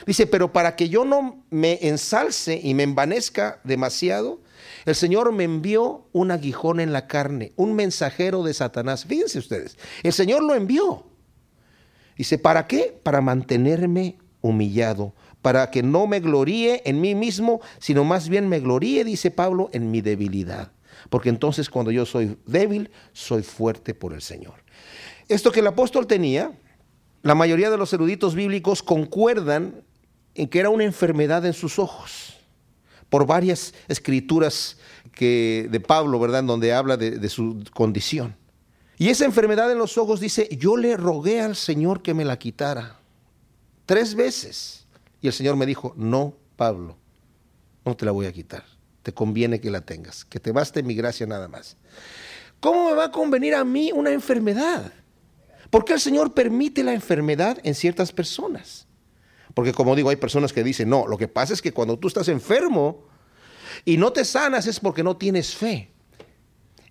Dice, 0.06 0.26
pero 0.26 0.52
para 0.52 0.74
que 0.74 0.88
yo 0.88 1.04
no 1.04 1.44
me 1.50 1.78
ensalce 1.82 2.60
y 2.62 2.74
me 2.74 2.82
envanezca 2.82 3.60
demasiado, 3.62 4.40
el 4.84 4.94
Señor 4.94 5.32
me 5.32 5.44
envió 5.44 6.08
un 6.12 6.30
aguijón 6.30 6.80
en 6.80 6.92
la 6.92 7.06
carne, 7.06 7.52
un 7.56 7.74
mensajero 7.74 8.42
de 8.42 8.54
Satanás. 8.54 9.04
Fíjense 9.04 9.38
ustedes, 9.38 9.78
el 10.02 10.12
Señor 10.12 10.42
lo 10.42 10.54
envió. 10.54 11.06
Dice, 12.16 12.38
¿para 12.38 12.66
qué? 12.66 12.98
Para 13.02 13.20
mantenerme 13.20 14.18
humillado, 14.40 15.14
para 15.40 15.70
que 15.70 15.82
no 15.82 16.06
me 16.06 16.20
gloríe 16.20 16.82
en 16.84 17.00
mí 17.00 17.14
mismo, 17.14 17.60
sino 17.78 18.04
más 18.04 18.28
bien 18.28 18.48
me 18.48 18.60
gloríe, 18.60 19.04
dice 19.04 19.30
Pablo, 19.30 19.70
en 19.72 19.90
mi 19.90 20.00
debilidad. 20.00 20.72
Porque 21.10 21.30
entonces 21.30 21.68
cuando 21.68 21.90
yo 21.90 22.06
soy 22.06 22.36
débil, 22.46 22.90
soy 23.12 23.42
fuerte 23.42 23.94
por 23.94 24.12
el 24.12 24.22
Señor. 24.22 24.54
Esto 25.28 25.50
que 25.50 25.60
el 25.60 25.66
apóstol 25.66 26.06
tenía, 26.06 26.52
la 27.22 27.34
mayoría 27.34 27.70
de 27.70 27.78
los 27.78 27.92
eruditos 27.92 28.34
bíblicos 28.34 28.82
concuerdan 28.82 29.84
en 30.34 30.48
que 30.48 30.60
era 30.60 30.70
una 30.70 30.84
enfermedad 30.84 31.44
en 31.46 31.52
sus 31.52 31.78
ojos, 31.78 32.38
por 33.12 33.26
varias 33.26 33.74
escrituras 33.88 34.78
que, 35.14 35.68
de 35.70 35.80
Pablo, 35.80 36.18
¿verdad?, 36.18 36.42
donde 36.44 36.72
habla 36.72 36.96
de, 36.96 37.10
de 37.10 37.28
su 37.28 37.62
condición. 37.74 38.34
Y 38.96 39.10
esa 39.10 39.26
enfermedad 39.26 39.70
en 39.70 39.76
los 39.76 39.98
ojos 39.98 40.18
dice, 40.18 40.48
yo 40.58 40.78
le 40.78 40.96
rogué 40.96 41.42
al 41.42 41.54
Señor 41.54 42.00
que 42.00 42.14
me 42.14 42.24
la 42.24 42.38
quitara. 42.38 42.96
Tres 43.84 44.14
veces. 44.14 44.86
Y 45.20 45.26
el 45.26 45.34
Señor 45.34 45.56
me 45.56 45.66
dijo, 45.66 45.92
no, 45.94 46.32
Pablo, 46.56 46.96
no 47.84 47.94
te 47.94 48.06
la 48.06 48.12
voy 48.12 48.24
a 48.24 48.32
quitar. 48.32 48.64
Te 49.02 49.12
conviene 49.12 49.60
que 49.60 49.70
la 49.70 49.82
tengas, 49.82 50.24
que 50.24 50.40
te 50.40 50.50
baste 50.50 50.82
mi 50.82 50.94
gracia 50.94 51.26
nada 51.26 51.48
más. 51.48 51.76
¿Cómo 52.60 52.88
me 52.88 52.96
va 52.96 53.04
a 53.04 53.12
convenir 53.12 53.54
a 53.54 53.62
mí 53.62 53.92
una 53.92 54.10
enfermedad? 54.10 54.90
¿Por 55.68 55.84
qué 55.84 55.92
el 55.92 56.00
Señor 56.00 56.32
permite 56.32 56.82
la 56.82 56.94
enfermedad 56.94 57.58
en 57.62 57.74
ciertas 57.74 58.10
personas? 58.10 58.86
Porque 59.54 59.72
como 59.72 59.94
digo, 59.94 60.10
hay 60.10 60.16
personas 60.16 60.52
que 60.52 60.64
dicen, 60.64 60.88
no, 60.88 61.06
lo 61.06 61.18
que 61.18 61.28
pasa 61.28 61.52
es 61.52 61.62
que 61.62 61.72
cuando 61.72 61.98
tú 61.98 62.08
estás 62.08 62.28
enfermo 62.28 63.04
y 63.84 63.96
no 63.96 64.12
te 64.12 64.24
sanas 64.24 64.66
es 64.66 64.80
porque 64.80 65.02
no 65.02 65.16
tienes 65.16 65.54
fe. 65.54 65.90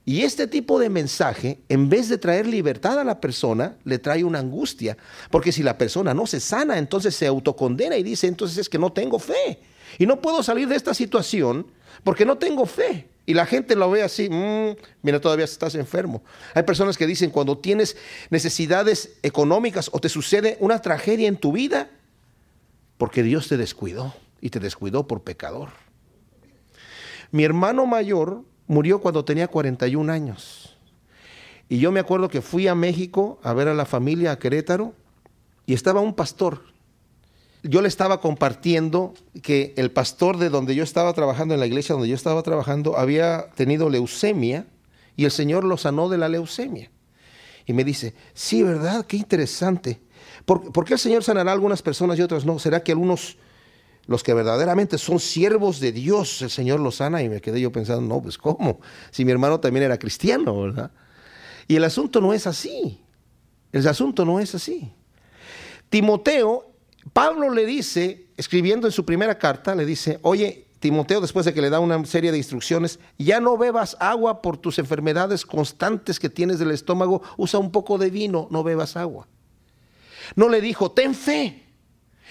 Y 0.04 0.24
este 0.24 0.48
tipo 0.48 0.80
de 0.80 0.90
mensaje, 0.90 1.60
en 1.70 1.88
vez 1.88 2.10
de 2.10 2.18
traer 2.18 2.48
libertad 2.48 3.00
a 3.00 3.04
la 3.04 3.22
persona, 3.22 3.78
le 3.84 4.00
trae 4.00 4.24
una 4.24 4.40
angustia. 4.40 4.98
Porque 5.30 5.52
si 5.52 5.62
la 5.62 5.78
persona 5.78 6.14
no 6.14 6.26
se 6.26 6.40
sana, 6.40 6.80
entonces 6.80 7.16
se 7.16 7.28
autocondena 7.28 7.96
y 7.98 8.04
dice, 8.04 8.28
entonces 8.28 8.58
es 8.58 8.70
que 8.70 8.80
no 8.80 8.92
tengo 8.92 9.20
fe. 9.20 9.60
Y 10.00 10.08
no 10.08 10.20
puedo 10.20 10.42
salir 10.42 10.68
de 10.68 10.76
esta 10.76 10.94
situación 10.94 11.68
porque 12.04 12.26
no 12.26 12.38
tengo 12.38 12.66
fe. 12.66 13.10
Y 13.28 13.36
la 13.36 13.46
gente 13.46 13.76
lo 13.76 13.92
ve 13.92 14.02
así, 14.02 14.28
mm, 14.28 14.76
mira, 15.04 15.22
todavía 15.22 15.46
estás 15.46 15.76
enfermo. 15.76 16.24
Hay 16.56 16.64
personas 16.64 16.98
que 16.98 17.06
dicen, 17.06 17.30
cuando 17.30 17.60
tienes 17.60 17.96
necesidades 18.32 19.18
económicas 19.22 19.90
o 19.94 20.00
te 20.00 20.10
sucede 20.10 20.58
una 20.60 20.82
tragedia 20.82 21.28
en 21.28 21.38
tu 21.38 21.52
vida, 21.52 21.92
porque 23.02 23.24
Dios 23.24 23.48
te 23.48 23.58
descuidó 23.58 24.14
y 24.42 24.52
te 24.52 24.60
descuidó 24.60 25.08
por 25.08 25.24
pecador. 25.24 25.70
Mi 27.32 27.44
hermano 27.44 27.88
mayor 27.88 28.44
murió 28.68 29.02
cuando 29.02 29.26
tenía 29.26 29.48
41 29.48 30.14
años. 30.14 30.78
Y 31.68 31.80
yo 31.80 31.92
me 31.92 32.00
acuerdo 32.00 32.30
que 32.30 32.44
fui 32.44 32.68
a 32.68 32.76
México 32.76 33.40
a 33.42 33.54
ver 33.54 33.70
a 33.70 33.74
la 33.74 33.86
familia 33.86 34.34
a 34.34 34.38
Querétaro 34.38 34.94
y 35.66 35.74
estaba 35.74 36.00
un 36.00 36.14
pastor. 36.14 36.62
Yo 37.64 37.82
le 37.82 37.88
estaba 37.88 38.22
compartiendo 38.22 39.16
que 39.42 39.74
el 39.78 39.90
pastor 39.90 40.38
de 40.38 40.50
donde 40.50 40.76
yo 40.76 40.84
estaba 40.84 41.12
trabajando, 41.14 41.56
en 41.56 41.60
la 41.60 41.66
iglesia 41.66 41.94
donde 41.94 42.08
yo 42.10 42.14
estaba 42.14 42.44
trabajando, 42.44 43.00
había 43.00 43.50
tenido 43.56 43.90
leucemia 43.90 44.68
y 45.16 45.26
el 45.26 45.32
Señor 45.32 45.64
lo 45.64 45.78
sanó 45.78 46.08
de 46.08 46.20
la 46.20 46.30
leucemia. 46.30 46.92
Y 47.66 47.74
me 47.74 47.84
dice, 47.84 48.14
sí, 48.36 48.62
¿verdad? 48.62 49.08
Qué 49.08 49.18
interesante. 49.18 50.02
¿Por, 50.46 50.72
¿Por, 50.72 50.86
qué 50.86 50.94
el 50.94 51.00
Señor 51.00 51.24
sanará 51.24 51.52
a 51.52 51.54
algunas 51.54 51.82
personas 51.82 52.18
y 52.18 52.22
otras 52.22 52.46
no? 52.46 52.60
¿Será 52.60 52.84
que 52.84 52.92
algunos 52.92 53.38
los 54.08 54.24
que 54.24 54.34
verdaderamente 54.34 54.98
son 54.98 55.20
siervos 55.20 55.80
de 55.80 55.92
Dios, 55.92 56.42
el 56.42 56.50
Señor 56.50 56.80
los 56.80 56.96
sana 56.96 57.22
y 57.22 57.30
me 57.30 57.42
quedé 57.42 57.62
yo 57.62 57.72
pensando, 57.72 58.02
no, 58.02 58.22
pues 58.22 58.38
¿cómo? 58.38 58.80
Si 59.12 59.26
mi 59.26 59.32
hermano 59.32 59.60
también 59.60 59.86
era 59.86 59.98
cristiano, 59.98 60.60
¿verdad? 60.62 60.92
Y 61.68 61.76
el 61.76 61.84
asunto 61.84 62.20
no 62.20 62.34
es 62.34 62.48
así. 62.48 63.00
El 63.72 63.88
asunto 63.88 64.26
no 64.26 64.40
es 64.40 64.54
así. 64.56 64.92
Timoteo, 65.90 66.72
Pablo 67.14 67.50
le 67.50 67.66
dice, 67.66 68.28
escribiendo 68.38 68.88
en 68.88 68.94
su 68.94 69.06
primera 69.06 69.38
carta, 69.38 69.76
le 69.76 69.86
dice, 69.86 70.20
oye, 70.24 70.68
Timoteo, 70.80 71.22
después 71.22 71.46
de 71.46 71.54
que 71.54 71.62
le 71.62 71.70
da 71.70 71.80
una 71.80 72.04
serie 72.06 72.32
de 72.32 72.38
instrucciones, 72.38 73.00
ya 73.18 73.40
no 73.40 73.58
bebas 73.58 73.96
agua 74.00 74.42
por 74.42 74.58
tus 74.58 74.80
enfermedades 74.80 75.46
constantes 75.46 76.20
que 76.20 76.30
tienes 76.30 76.60
del 76.60 76.72
estómago, 76.72 77.22
usa 77.38 77.60
un 77.60 77.72
poco 77.72 77.98
de 77.98 78.10
vino, 78.10 78.48
no 78.50 78.64
bebas 78.64 78.98
agua. 78.98 79.28
No 80.36 80.50
le 80.50 80.62
dijo, 80.62 80.92
ten 80.92 81.16
fe, 81.16 81.62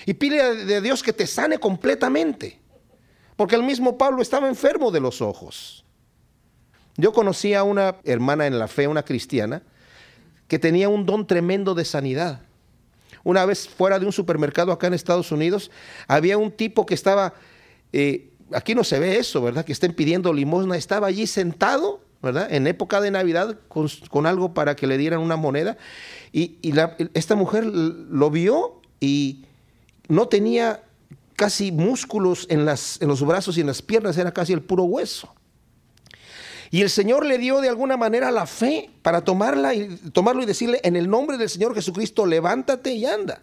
y 0.07 0.15
pide 0.15 0.65
de 0.65 0.81
Dios 0.81 1.03
que 1.03 1.13
te 1.13 1.27
sane 1.27 1.59
completamente. 1.59 2.59
Porque 3.37 3.57
el 3.57 3.63
mismo 3.63 3.97
Pablo 3.97 4.23
estaba 4.23 4.49
enfermo 4.49 4.91
de 4.91 5.01
los 5.01 5.21
ojos. 5.23 5.85
Yo 6.97 7.13
conocí 7.13 7.55
a 7.55 7.63
una 7.63 7.97
hermana 8.05 8.47
en 8.47 8.59
la 8.59 8.69
fe, 8.69 8.87
una 8.87 9.03
cristiana, 9.03 9.63
que 10.49 10.59
tenía 10.59 10.89
un 10.89 11.07
don 11.07 11.27
tremendo 11.27 11.75
de 11.75 11.85
sanidad. 11.85 12.43
Una 13.23 13.45
vez 13.45 13.69
fuera 13.69 13.99
de 13.99 14.07
un 14.07 14.13
supermercado 14.13 14.73
acá 14.73 14.87
en 14.87 14.95
Estados 14.95 15.31
Unidos, 15.33 15.71
había 16.09 16.39
un 16.39 16.51
tipo 16.51 16.87
que 16.87 16.95
estaba, 16.95 17.35
eh, 17.93 18.31
aquí 18.53 18.75
no 18.75 18.85
se 18.85 18.99
ve 18.99 19.19
eso, 19.19 19.43
¿verdad? 19.43 19.65
Que 19.65 19.73
estén 19.73 19.95
pidiendo 19.95 20.33
limosna, 20.33 20.77
estaba 20.77 21.07
allí 21.07 21.27
sentado, 21.27 22.03
En 22.23 22.67
época 22.67 23.01
de 23.01 23.11
Navidad 23.11 23.57
con, 23.69 24.27
algo 24.27 24.53
para 24.53 24.77
que 24.77 24.87
le 24.87 24.99
dieran 24.99 25.21
una 25.21 25.37
moneda. 25.37 25.79
Y, 26.33 26.59
esta 27.15 27.35
mujer 27.35 27.65
lo 27.65 28.31
vio 28.31 28.81
y 29.01 29.45
no 30.09 30.29
tenía 30.29 30.83
casi 31.37 31.73
músculos 31.73 32.47
en, 32.51 32.61
en 32.61 33.09
los 33.09 33.27
brazos 33.27 33.57
y 33.57 33.63
en 33.63 33.67
las 33.67 33.81
piernas, 33.81 34.19
era 34.19 34.33
casi 34.33 34.53
el 34.53 34.61
puro 34.61 34.85
hueso. 34.85 35.33
Y 36.71 36.83
el 36.83 36.91
Señor 36.91 37.27
le 37.27 37.39
dio 37.39 37.61
de 37.61 37.69
alguna 37.69 37.97
manera 37.97 38.31
la 38.31 38.47
fe 38.47 38.91
para 39.03 39.23
tomarla 39.23 39.75
y, 39.75 39.89
tomarlo 40.13 40.43
y 40.43 40.47
decirle, 40.47 40.81
en 40.85 40.97
el 40.97 41.09
nombre 41.09 41.37
del 41.37 41.49
Señor 41.49 41.75
Jesucristo, 41.75 42.27
levántate 42.27 42.93
y 42.93 43.07
anda. 43.07 43.43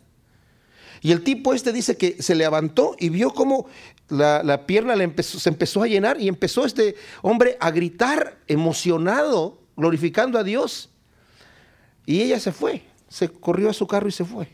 Y 1.02 1.12
el 1.12 1.24
tipo 1.24 1.54
este 1.54 1.72
dice 1.72 1.98
que 1.98 2.22
se 2.22 2.36
levantó 2.36 2.96
y 3.00 3.10
vio 3.10 3.32
cómo 3.32 3.68
la, 4.10 4.66
pierna 4.66 4.96
le 4.96 5.24
se 5.24 5.50
empezó 5.50 5.84
a 5.84 5.88
llenar 5.88 6.20
y 6.20 6.28
empezó 6.28 6.66
este 6.66 6.96
hombre 7.22 7.58
a 7.60 7.72
gritar 7.72 8.38
emocionado, 8.48 9.60
glorificando 9.76 10.40
a 10.40 10.44
Dios. 10.44 10.90
Y 12.06 12.22
ella 12.22 12.40
se 12.40 12.52
fue, 12.52 12.84
se 13.10 13.30
corrió 13.30 13.70
a 13.70 13.74
su 13.74 13.88
carro 13.88 14.08
y 14.08 14.14
se 14.14 14.26
fue. 14.26 14.50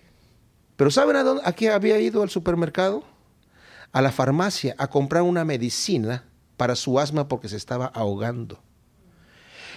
Pero 0.76 0.90
¿saben 0.90 1.16
a, 1.16 1.24
dónde, 1.24 1.44
a 1.46 1.76
había 1.76 2.00
ido 2.00 2.24
al 2.24 2.30
supermercado? 2.30 3.04
A 3.92 4.02
la 4.02 4.12
farmacia 4.12 4.76
a 4.80 4.88
comprar 4.90 5.22
una 5.22 5.46
medicina 5.46 6.26
para 6.58 6.76
su 6.76 7.00
asma 7.00 7.28
porque 7.28 7.48
se 7.48 7.58
estaba 7.58 7.86
ahogando. 7.86 8.60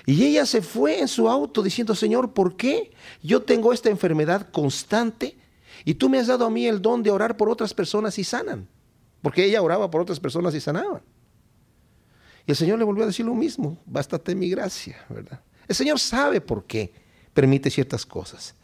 Y 0.06 0.24
ella 0.24 0.46
se 0.46 0.62
fue 0.62 1.00
en 1.00 1.08
su 1.08 1.28
auto 1.28 1.62
diciendo, 1.62 1.94
Señor, 1.94 2.32
¿por 2.32 2.56
qué 2.56 2.92
yo 3.22 3.42
tengo 3.42 3.72
esta 3.72 3.90
enfermedad 3.90 4.48
constante 4.50 5.36
y 5.84 5.94
tú 5.94 6.08
me 6.08 6.18
has 6.18 6.26
dado 6.26 6.46
a 6.46 6.50
mí 6.50 6.66
el 6.66 6.80
don 6.80 7.02
de 7.02 7.10
orar 7.10 7.36
por 7.36 7.48
otras 7.48 7.74
personas 7.74 8.18
y 8.18 8.24
sanan? 8.24 8.68
Porque 9.22 9.44
ella 9.44 9.62
oraba 9.62 9.90
por 9.90 10.00
otras 10.00 10.20
personas 10.20 10.54
y 10.54 10.60
sanaban. 10.60 11.02
Y 12.46 12.52
el 12.52 12.56
Señor 12.56 12.78
le 12.78 12.84
volvió 12.84 13.02
a 13.02 13.06
decir 13.06 13.26
lo 13.26 13.34
mismo, 13.34 13.78
bástate 13.86 14.34
mi 14.34 14.48
gracia, 14.48 15.04
¿verdad? 15.08 15.40
El 15.66 15.74
Señor 15.74 15.98
sabe 15.98 16.40
por 16.40 16.64
qué 16.64 16.92
permite 17.34 17.70
ciertas 17.70 18.06
cosas. 18.06 18.54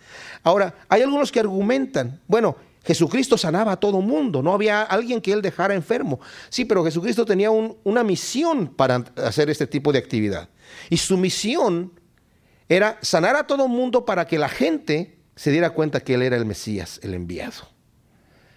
Ahora, 0.43 0.75
hay 0.89 1.03
algunos 1.03 1.33
que 1.33 1.41
argumentan, 1.41 2.21
bueno, 2.29 2.57
Jesucristo 2.85 3.39
sanaba 3.39 3.73
a 3.73 3.77
todo 3.77 4.01
mundo, 4.01 4.43
no 4.43 4.53
había 4.53 4.83
alguien 4.83 5.21
que 5.21 5.33
él 5.33 5.43
dejara 5.43 5.75
enfermo. 5.75 6.21
Sí, 6.49 6.65
pero 6.65 6.85
Jesucristo 6.85 7.25
tenía 7.25 7.51
una 7.51 8.03
misión 8.03 8.69
para 8.69 9.05
hacer 9.17 9.51
este 9.51 9.67
tipo 9.67 9.93
de 9.93 9.99
actividad. 9.99 10.49
Y 10.91 10.97
su 10.97 11.17
misión 11.17 11.93
era 12.69 12.99
sanar 13.03 13.37
a 13.37 13.47
todo 13.47 13.69
mundo 13.69 14.05
para 14.05 14.27
que 14.27 14.39
la 14.39 14.49
gente 14.49 15.19
se 15.37 15.51
diera 15.51 15.71
cuenta 15.71 16.01
que 16.01 16.15
él 16.15 16.23
era 16.23 16.37
el 16.37 16.45
Mesías, 16.45 17.01
el 17.03 17.15
enviado. 17.15 17.69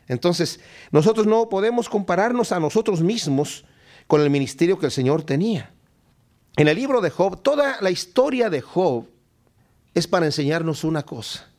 Entonces, 0.08 0.60
nosotros 0.92 1.26
no 1.26 1.50
podemos 1.50 1.90
compararnos 1.90 2.52
a 2.52 2.60
nosotros 2.60 3.02
mismos 3.02 3.66
con 4.08 4.22
el 4.22 4.30
ministerio 4.30 4.78
que 4.78 4.86
el 4.86 4.92
Señor 4.92 5.24
tenía. 5.24 5.72
En 6.58 6.68
el 6.68 6.76
libro 6.76 7.02
de 7.02 7.10
Job, 7.10 7.42
toda 7.42 7.78
la 7.82 7.92
historia 7.92 8.50
de 8.50 8.62
Job 8.62 9.08
es 9.94 10.08
para 10.08 10.26
enseñarnos 10.26 10.84
una 10.84 11.04
cosa. 11.04 11.50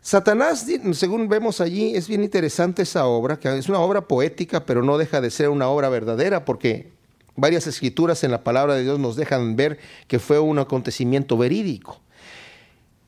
Satanás, 0.00 0.66
según 0.92 1.28
vemos 1.28 1.60
allí, 1.60 1.96
es 1.96 2.06
bien 2.06 2.22
interesante 2.22 2.82
esa 2.82 3.06
obra, 3.06 3.40
que 3.40 3.56
es 3.58 3.68
una 3.68 3.80
obra 3.80 4.06
poética, 4.06 4.64
pero 4.64 4.82
no 4.82 4.98
deja 4.98 5.20
de 5.20 5.30
ser 5.30 5.48
una 5.48 5.68
obra 5.68 5.88
verdadera, 5.88 6.44
porque 6.44 6.92
varias 7.34 7.66
escrituras 7.66 8.22
en 8.22 8.30
la 8.30 8.44
palabra 8.44 8.74
de 8.74 8.84
Dios 8.84 9.00
nos 9.00 9.16
dejan 9.16 9.56
ver 9.56 9.78
que 10.06 10.20
fue 10.20 10.38
un 10.38 10.60
acontecimiento 10.60 11.36
verídico. 11.36 12.00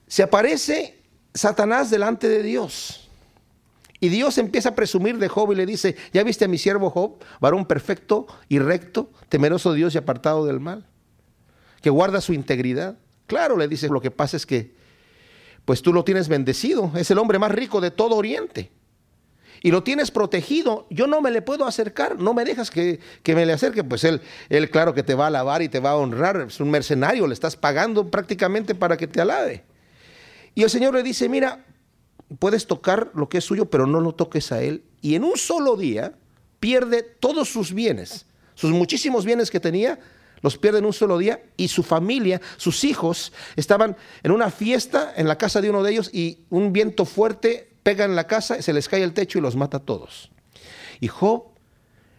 Se 0.08 0.24
aparece 0.24 0.97
Satanás 1.38 1.88
delante 1.88 2.28
de 2.28 2.42
Dios 2.42 3.08
Y 4.00 4.08
Dios 4.08 4.38
empieza 4.38 4.70
a 4.70 4.74
presumir 4.74 5.18
de 5.18 5.28
Job 5.28 5.52
y 5.52 5.54
le 5.54 5.66
dice, 5.66 5.96
¿ya 6.12 6.24
viste 6.24 6.44
a 6.44 6.48
mi 6.48 6.58
siervo 6.58 6.90
Job, 6.90 7.18
varón 7.40 7.64
perfecto 7.64 8.26
y 8.48 8.58
recto, 8.58 9.10
temeroso 9.28 9.70
de 9.70 9.78
Dios 9.78 9.94
y 9.94 9.98
apartado 9.98 10.44
del 10.46 10.60
mal? 10.60 10.86
Que 11.80 11.90
guarda 11.90 12.20
su 12.20 12.32
integridad. 12.32 12.98
Claro, 13.26 13.56
le 13.56 13.68
dice, 13.68 13.88
lo 13.88 14.00
que 14.00 14.10
pasa 14.10 14.36
es 14.36 14.46
que, 14.46 14.74
pues 15.64 15.82
tú 15.82 15.92
lo 15.92 16.04
tienes 16.04 16.28
bendecido, 16.28 16.92
es 16.96 17.10
el 17.10 17.18
hombre 17.18 17.38
más 17.38 17.52
rico 17.52 17.80
de 17.80 17.90
todo 17.90 18.16
Oriente. 18.16 18.70
Y 19.62 19.70
lo 19.70 19.82
tienes 19.82 20.10
protegido, 20.10 20.86
yo 20.90 21.06
no 21.06 21.20
me 21.20 21.30
le 21.30 21.42
puedo 21.42 21.66
acercar, 21.66 22.18
no 22.18 22.34
me 22.34 22.44
dejas 22.44 22.70
que, 22.70 23.00
que 23.22 23.34
me 23.34 23.46
le 23.46 23.52
acerque, 23.52 23.84
pues 23.84 24.04
él, 24.04 24.22
él 24.48 24.70
claro 24.70 24.94
que 24.94 25.02
te 25.02 25.14
va 25.14 25.24
a 25.24 25.28
alabar 25.28 25.62
y 25.62 25.68
te 25.68 25.80
va 25.80 25.90
a 25.90 25.96
honrar, 25.96 26.46
es 26.48 26.60
un 26.60 26.70
mercenario, 26.70 27.26
le 27.26 27.34
estás 27.34 27.56
pagando 27.56 28.08
prácticamente 28.10 28.74
para 28.74 28.96
que 28.96 29.06
te 29.06 29.20
alabe. 29.20 29.64
Y 30.54 30.62
el 30.62 30.70
Señor 30.70 30.94
le 30.94 31.02
dice, 31.02 31.28
mira, 31.28 31.64
puedes 32.38 32.66
tocar 32.66 33.10
lo 33.14 33.28
que 33.28 33.38
es 33.38 33.44
suyo, 33.44 33.66
pero 33.66 33.86
no 33.86 34.00
lo 34.00 34.14
toques 34.14 34.52
a 34.52 34.62
él. 34.62 34.84
Y 35.00 35.14
en 35.14 35.24
un 35.24 35.36
solo 35.36 35.76
día 35.76 36.14
pierde 36.60 37.02
todos 37.02 37.48
sus 37.48 37.72
bienes, 37.72 38.26
sus 38.54 38.70
muchísimos 38.70 39.24
bienes 39.24 39.50
que 39.50 39.60
tenía, 39.60 39.98
los 40.40 40.56
pierde 40.56 40.78
en 40.78 40.84
un 40.84 40.92
solo 40.92 41.18
día 41.18 41.42
y 41.56 41.68
su 41.68 41.82
familia, 41.82 42.40
sus 42.56 42.84
hijos, 42.84 43.32
estaban 43.56 43.96
en 44.22 44.30
una 44.30 44.50
fiesta 44.50 45.12
en 45.16 45.26
la 45.28 45.38
casa 45.38 45.60
de 45.60 45.70
uno 45.70 45.82
de 45.82 45.92
ellos 45.92 46.10
y 46.12 46.44
un 46.50 46.72
viento 46.72 47.04
fuerte 47.04 47.70
pega 47.82 48.04
en 48.04 48.16
la 48.16 48.26
casa, 48.26 48.60
se 48.62 48.72
les 48.72 48.88
cae 48.88 49.02
el 49.02 49.14
techo 49.14 49.38
y 49.38 49.42
los 49.42 49.56
mata 49.56 49.78
a 49.78 49.80
todos. 49.80 50.30
Y 51.00 51.08
Job 51.08 51.57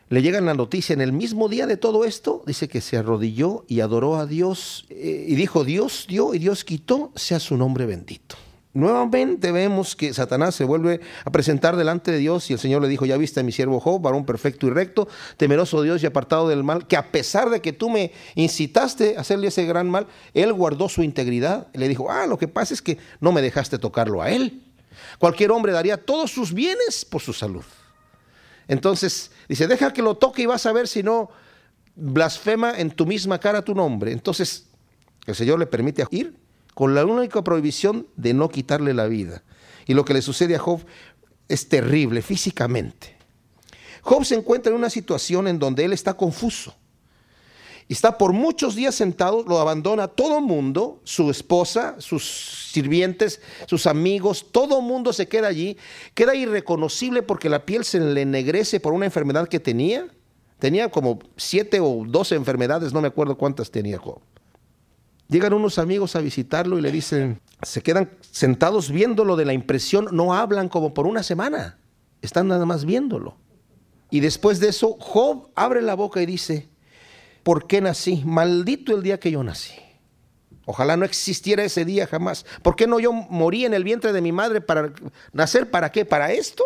le 0.09 0.21
llega 0.23 0.41
la 0.41 0.55
noticia 0.55 0.93
en 0.93 1.01
el 1.01 1.13
mismo 1.13 1.49
día 1.49 1.67
de 1.67 1.77
todo 1.77 2.03
esto, 2.03 2.43
dice 2.45 2.67
que 2.67 2.81
se 2.81 2.97
arrodilló 2.97 3.63
y 3.67 3.81
adoró 3.81 4.15
a 4.17 4.25
Dios 4.25 4.85
eh, 4.89 5.25
y 5.27 5.35
dijo, 5.35 5.63
Dios 5.63 6.05
dio 6.09 6.33
y 6.33 6.39
Dios 6.39 6.63
quitó, 6.63 7.11
sea 7.15 7.39
su 7.39 7.55
nombre 7.57 7.85
bendito. 7.85 8.35
Nuevamente 8.73 9.51
vemos 9.51 9.95
que 9.95 10.13
Satanás 10.13 10.53
se 10.55 10.63
vuelve 10.63 10.99
a 11.25 11.31
presentar 11.31 11.75
delante 11.75 12.11
de 12.11 12.19
Dios 12.19 12.49
y 12.49 12.53
el 12.53 12.59
Señor 12.59 12.81
le 12.81 12.87
dijo, 12.87 13.05
ya 13.05 13.17
viste 13.17 13.39
a 13.39 13.43
mi 13.43 13.51
siervo 13.51 13.79
Job, 13.79 14.01
varón 14.01 14.25
perfecto 14.25 14.67
y 14.67 14.69
recto, 14.69 15.07
temeroso 15.37 15.81
de 15.81 15.87
Dios 15.87 16.03
y 16.03 16.05
apartado 16.05 16.47
del 16.47 16.63
mal, 16.63 16.87
que 16.87 16.95
a 16.95 17.11
pesar 17.11 17.49
de 17.49 17.61
que 17.61 17.73
tú 17.73 17.89
me 17.89 18.11
incitaste 18.35 19.17
a 19.17 19.21
hacerle 19.21 19.47
ese 19.47 19.65
gran 19.65 19.89
mal, 19.89 20.07
él 20.33 20.53
guardó 20.53 20.87
su 20.87 21.01
integridad. 21.01 21.67
le 21.73 21.87
dijo, 21.87 22.11
ah, 22.11 22.27
lo 22.27 22.37
que 22.37 22.47
pasa 22.47 22.73
es 22.73 22.81
que 22.81 22.99
no 23.19 23.31
me 23.31 23.41
dejaste 23.41 23.79
tocarlo 23.79 24.21
a 24.21 24.29
él. 24.29 24.63
Cualquier 25.17 25.51
hombre 25.51 25.71
daría 25.71 25.97
todos 25.97 26.31
sus 26.31 26.53
bienes 26.53 27.05
por 27.05 27.21
su 27.21 27.33
salud. 27.33 27.63
Entonces, 28.69 29.31
dice, 29.49 29.67
deja 29.67 29.91
que 29.91 30.03
lo 30.03 30.15
toque 30.15 30.43
y 30.43 30.45
vas 30.45 30.65
a 30.67 30.71
ver 30.71 30.87
si 30.87 31.03
no 31.03 31.31
blasfema 31.95 32.79
en 32.79 32.91
tu 32.91 33.05
misma 33.05 33.39
cara 33.39 33.63
tu 33.63 33.73
nombre. 33.73 34.11
Entonces, 34.11 34.67
el 35.25 35.35
Señor 35.35 35.59
le 35.59 35.65
permite 35.65 36.05
ir 36.11 36.37
con 36.75 36.93
la 36.93 37.03
única 37.03 37.43
prohibición 37.43 38.07
de 38.15 38.33
no 38.33 38.47
quitarle 38.47 38.93
la 38.93 39.07
vida. 39.07 39.43
Y 39.87 39.95
lo 39.95 40.05
que 40.05 40.13
le 40.13 40.21
sucede 40.21 40.55
a 40.55 40.59
Job 40.59 40.85
es 41.49 41.67
terrible 41.67 42.21
físicamente. 42.21 43.17
Job 44.03 44.23
se 44.23 44.35
encuentra 44.35 44.71
en 44.71 44.77
una 44.77 44.91
situación 44.91 45.47
en 45.47 45.57
donde 45.57 45.83
él 45.83 45.91
está 45.91 46.13
confuso. 46.13 46.75
Está 47.89 48.19
por 48.19 48.33
muchos 48.33 48.75
días 48.75 48.93
sentado, 48.93 49.43
lo 49.47 49.57
abandona 49.57 50.07
todo 50.07 50.41
mundo, 50.41 51.01
su 51.03 51.31
esposa, 51.31 51.95
sus 51.97 52.69
sirvientes, 52.71 53.41
sus 53.65 53.87
amigos, 53.87 54.45
todo 54.51 54.79
mundo 54.79 55.11
se 55.11 55.27
queda 55.27 55.47
allí, 55.47 55.75
queda 56.13 56.35
irreconocible 56.35 57.23
porque 57.23 57.49
la 57.49 57.65
piel 57.65 57.83
se 57.83 57.99
le 57.99 58.21
ennegrece 58.21 58.79
por 58.79 58.93
una 58.93 59.05
enfermedad 59.05 59.47
que 59.47 59.59
tenía. 59.59 60.07
Tenía 60.59 60.89
como 60.89 61.17
siete 61.35 61.79
o 61.79 62.03
doce 62.05 62.35
enfermedades, 62.35 62.93
no 62.93 63.01
me 63.01 63.07
acuerdo 63.07 63.37
cuántas 63.37 63.71
tenía 63.71 63.97
Job. 63.97 64.19
Llegan 65.27 65.53
unos 65.53 65.79
amigos 65.79 66.15
a 66.15 66.21
visitarlo 66.21 66.77
y 66.77 66.81
le 66.81 66.91
dicen, 66.91 67.41
se 67.63 67.81
quedan 67.81 68.11
sentados 68.21 68.91
viéndolo 68.91 69.35
de 69.35 69.45
la 69.45 69.53
impresión, 69.53 70.09
no 70.11 70.35
hablan 70.35 70.69
como 70.69 70.93
por 70.93 71.07
una 71.07 71.23
semana, 71.23 71.79
están 72.21 72.49
nada 72.49 72.67
más 72.67 72.85
viéndolo. 72.85 73.37
Y 74.11 74.19
después 74.19 74.59
de 74.59 74.69
eso, 74.69 74.95
Job 74.99 75.49
abre 75.55 75.81
la 75.81 75.95
boca 75.95 76.21
y 76.21 76.27
dice, 76.27 76.68
¿por 77.43 77.67
qué 77.67 77.81
nací? 77.81 78.23
Maldito 78.25 78.95
el 78.95 79.03
día 79.03 79.19
que 79.19 79.31
yo 79.31 79.43
nací. 79.43 79.73
Ojalá 80.65 80.97
no 80.97 81.05
existiera 81.05 81.63
ese 81.63 81.83
día 81.85 82.05
jamás. 82.05 82.45
¿Por 82.61 82.75
qué 82.75 82.85
no 82.85 82.99
yo 82.99 83.11
morí 83.11 83.65
en 83.65 83.73
el 83.73 83.83
vientre 83.83 84.13
de 84.13 84.21
mi 84.21 84.31
madre 84.31 84.61
para 84.61 84.93
nacer? 85.33 85.71
¿Para 85.71 85.91
qué? 85.91 86.05
¿Para 86.05 86.31
esto? 86.31 86.63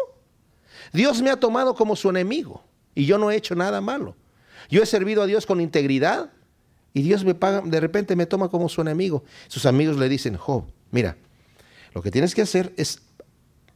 Dios 0.92 1.22
me 1.22 1.30
ha 1.30 1.38
tomado 1.38 1.74
como 1.74 1.96
su 1.96 2.10
enemigo 2.10 2.64
y 2.96 3.06
yo 3.06 3.18
no 3.18 3.32
he 3.32 3.36
hecho 3.36 3.56
nada 3.56 3.82
malo. 3.82 4.16
Yo 4.70 4.84
he 4.84 4.86
servido 4.86 5.22
a 5.22 5.26
Dios 5.26 5.46
con 5.46 5.62
integridad, 5.62 6.32
y 6.94 7.02
Dios 7.02 7.26
me 7.26 7.34
paga, 7.34 7.62
de 7.62 7.80
repente 7.80 8.16
me 8.16 8.26
toma 8.26 8.50
como 8.50 8.70
su 8.70 8.82
enemigo. 8.82 9.24
Sus 9.48 9.66
amigos 9.66 9.98
le 9.98 10.08
dicen, 10.10 10.38
Job, 10.38 10.66
mira, 10.92 11.18
lo 11.94 12.02
que 12.04 12.12
tienes 12.12 12.36
que 12.36 12.44
hacer 12.44 12.72
es 12.78 13.02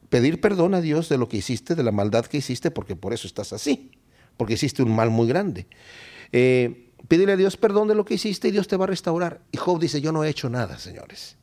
pedir 0.08 0.40
perdón 0.40 0.74
a 0.74 0.80
Dios 0.80 1.08
de 1.08 1.18
lo 1.18 1.28
que 1.28 1.38
hiciste, 1.38 1.74
de 1.74 1.82
la 1.82 1.90
maldad 1.90 2.26
que 2.26 2.38
hiciste, 2.38 2.70
porque 2.70 2.94
por 2.94 3.12
eso 3.12 3.26
estás 3.26 3.52
así, 3.52 3.90
porque 4.36 4.54
hiciste 4.54 4.82
un 4.82 4.94
mal 4.94 5.10
muy 5.10 5.26
grande. 5.26 5.66
Eh, 6.30 6.87
pídele 7.06 7.32
a 7.32 7.36
Dios 7.36 7.56
perdón 7.56 7.88
de 7.88 7.94
lo 7.94 8.04
que 8.04 8.14
hiciste 8.14 8.48
y 8.48 8.50
Dios 8.50 8.68
te 8.68 8.76
va 8.76 8.84
a 8.84 8.88
restaurar. 8.88 9.40
Y 9.52 9.56
Job 9.56 9.78
dice, 9.78 10.00
yo 10.00 10.12
no 10.12 10.24
he 10.24 10.28
hecho 10.28 10.48
nada, 10.48 10.78
señores. 10.78 11.36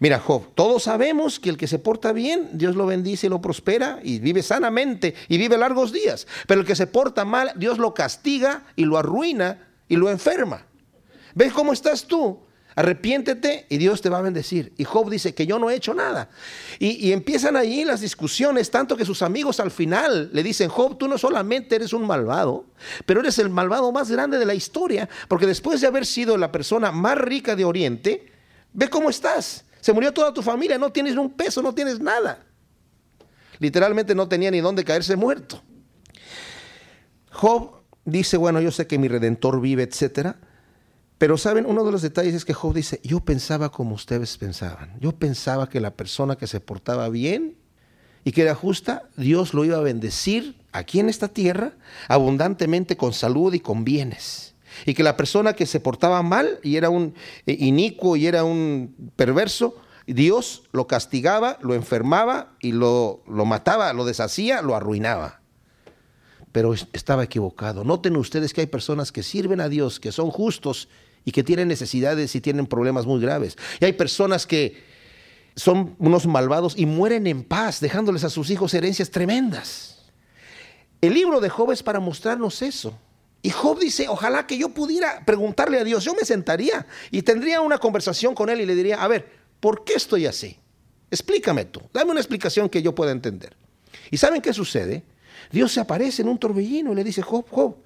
Mira, 0.00 0.18
Job, 0.18 0.54
todos 0.54 0.84
sabemos 0.84 1.38
que 1.38 1.50
el 1.50 1.56
que 1.56 1.66
se 1.66 1.78
porta 1.78 2.12
bien, 2.12 2.50
Dios 2.52 2.76
lo 2.76 2.86
bendice 2.86 3.26
y 3.26 3.30
lo 3.30 3.40
prospera 3.40 4.00
y 4.02 4.18
vive 4.18 4.42
sanamente 4.42 5.14
y 5.28 5.38
vive 5.38 5.56
largos 5.56 5.92
días. 5.92 6.26
Pero 6.46 6.60
el 6.60 6.66
que 6.66 6.76
se 6.76 6.86
porta 6.86 7.24
mal, 7.24 7.52
Dios 7.56 7.78
lo 7.78 7.94
castiga 7.94 8.64
y 8.76 8.84
lo 8.84 8.98
arruina 8.98 9.68
y 9.88 9.96
lo 9.96 10.10
enferma. 10.10 10.66
¿Ves 11.34 11.52
cómo 11.52 11.72
estás 11.72 12.06
tú? 12.06 12.40
Arrepiéntete 12.78 13.66
y 13.68 13.76
Dios 13.76 14.00
te 14.02 14.08
va 14.08 14.18
a 14.18 14.22
bendecir. 14.22 14.72
Y 14.76 14.84
Job 14.84 15.10
dice 15.10 15.34
que 15.34 15.48
yo 15.48 15.58
no 15.58 15.68
he 15.68 15.74
hecho 15.74 15.94
nada. 15.94 16.30
Y, 16.78 17.10
empiezan 17.10 17.56
allí 17.56 17.84
las 17.84 18.00
discusiones, 18.00 18.70
tanto 18.70 18.96
que 18.96 19.04
sus 19.04 19.22
amigos 19.22 19.58
al 19.58 19.72
final 19.72 20.30
le 20.32 20.44
dicen, 20.44 20.68
Job, 20.68 20.96
tú 20.96 21.08
no 21.08 21.18
solamente 21.18 21.74
eres 21.74 21.92
un 21.92 22.06
malvado, 22.06 22.66
pero 23.04 23.18
eres 23.18 23.40
el 23.40 23.50
malvado 23.50 23.90
más 23.90 24.12
grande 24.12 24.38
de 24.38 24.46
la 24.46 24.54
historia, 24.54 25.08
porque 25.26 25.48
después 25.48 25.80
de 25.80 25.88
haber 25.88 26.06
sido 26.06 26.36
la 26.36 26.52
persona 26.52 26.92
más 26.92 27.18
rica 27.18 27.56
de 27.56 27.64
Oriente, 27.64 28.30
ve 28.72 28.88
cómo 28.88 29.10
estás. 29.10 29.64
Se 29.80 29.92
murió 29.92 30.14
toda 30.14 30.32
tu 30.32 30.40
familia, 30.40 30.78
no 30.78 30.92
tienes 30.92 31.16
un 31.16 31.30
peso, 31.30 31.60
no 31.60 31.74
tienes 31.74 31.98
nada. 31.98 32.46
Literalmente 33.58 34.14
no 34.14 34.28
tenía 34.28 34.52
ni 34.52 34.60
dónde 34.60 34.84
caerse 34.84 35.16
muerto. 35.16 35.60
Job 37.32 37.80
dice, 38.04 38.36
bueno, 38.36 38.60
yo 38.60 38.70
sé 38.70 38.86
que 38.86 38.98
mi 38.98 39.08
redentor 39.08 39.60
vive, 39.60 39.82
etcétera 39.82 40.38
pero 41.18 41.36
saben, 41.36 41.66
uno 41.66 41.84
de 41.84 41.90
los 41.90 42.02
detalles 42.02 42.34
es 42.34 42.44
que 42.44 42.54
Job 42.54 42.72
dice, 42.72 43.00
yo 43.02 43.20
pensaba 43.20 43.70
como 43.70 43.96
ustedes 43.96 44.38
pensaban. 44.38 44.96
Yo 45.00 45.12
pensaba 45.12 45.68
que 45.68 45.80
la 45.80 45.90
persona 45.90 46.36
que 46.36 46.46
se 46.46 46.60
portaba 46.60 47.08
bien 47.08 47.56
y 48.22 48.30
que 48.30 48.42
era 48.42 48.54
justa, 48.54 49.08
Dios 49.16 49.52
lo 49.52 49.64
iba 49.64 49.76
a 49.76 49.82
bendecir 49.82 50.56
aquí 50.70 51.00
en 51.00 51.08
esta 51.08 51.26
tierra 51.26 51.72
abundantemente 52.06 52.96
con 52.96 53.12
salud 53.12 53.52
y 53.52 53.58
con 53.58 53.84
bienes. 53.84 54.54
Y 54.86 54.94
que 54.94 55.02
la 55.02 55.16
persona 55.16 55.54
que 55.54 55.66
se 55.66 55.80
portaba 55.80 56.22
mal 56.22 56.60
y 56.62 56.76
era 56.76 56.88
un 56.88 57.14
eh, 57.46 57.56
inicuo 57.58 58.14
y 58.16 58.26
era 58.26 58.44
un 58.44 59.12
perverso, 59.16 59.74
Dios 60.06 60.62
lo 60.70 60.86
castigaba, 60.86 61.58
lo 61.62 61.74
enfermaba 61.74 62.52
y 62.60 62.72
lo, 62.72 63.24
lo 63.26 63.44
mataba, 63.44 63.92
lo 63.92 64.04
deshacía, 64.04 64.62
lo 64.62 64.76
arruinaba 64.76 65.38
pero 66.50 66.72
estaba 66.72 67.22
equivocado. 67.22 67.84
Noten 67.84 68.16
ustedes 68.16 68.52
que 68.52 68.62
hay 68.62 68.66
personas 68.66 69.12
que 69.12 69.22
sirven 69.22 69.60
a 69.60 69.68
Dios, 69.68 70.00
que 70.00 70.10
son 70.10 70.30
justos 70.30 70.88
y 71.28 71.30
que 71.30 71.44
tienen 71.44 71.68
necesidades 71.68 72.34
y 72.34 72.40
tienen 72.40 72.66
problemas 72.66 73.04
muy 73.04 73.20
graves. 73.20 73.58
Y 73.80 73.84
hay 73.84 73.92
personas 73.92 74.46
que 74.46 74.82
son 75.56 75.94
unos 75.98 76.26
malvados 76.26 76.72
y 76.74 76.86
mueren 76.86 77.26
en 77.26 77.44
paz, 77.44 77.80
dejándoles 77.80 78.24
a 78.24 78.30
sus 78.30 78.48
hijos 78.48 78.72
herencias 78.72 79.10
tremendas. 79.10 80.06
El 81.02 81.12
libro 81.12 81.38
de 81.40 81.50
Job 81.50 81.70
es 81.72 81.82
para 81.82 82.00
mostrarnos 82.00 82.62
eso. 82.62 82.98
Y 83.42 83.50
Job 83.50 83.78
dice, 83.78 84.08
ojalá 84.08 84.46
que 84.46 84.56
yo 84.56 84.70
pudiera 84.70 85.22
preguntarle 85.26 85.78
a 85.78 85.84
Dios, 85.84 86.02
yo 86.02 86.14
me 86.14 86.24
sentaría 86.24 86.86
y 87.10 87.20
tendría 87.20 87.60
una 87.60 87.76
conversación 87.76 88.34
con 88.34 88.48
él 88.48 88.62
y 88.62 88.66
le 88.66 88.74
diría, 88.74 89.02
a 89.02 89.06
ver, 89.06 89.30
¿por 89.60 89.84
qué 89.84 89.96
estoy 89.96 90.24
así? 90.24 90.56
Explícame 91.10 91.66
tú, 91.66 91.82
dame 91.92 92.10
una 92.10 92.20
explicación 92.20 92.70
que 92.70 92.80
yo 92.80 92.94
pueda 92.94 93.12
entender. 93.12 93.54
¿Y 94.10 94.16
saben 94.16 94.40
qué 94.40 94.54
sucede? 94.54 95.02
Dios 95.52 95.72
se 95.72 95.80
aparece 95.80 96.22
en 96.22 96.28
un 96.28 96.38
torbellino 96.38 96.92
y 96.92 96.94
le 96.94 97.04
dice, 97.04 97.20
Job, 97.20 97.44
Job, 97.50 97.76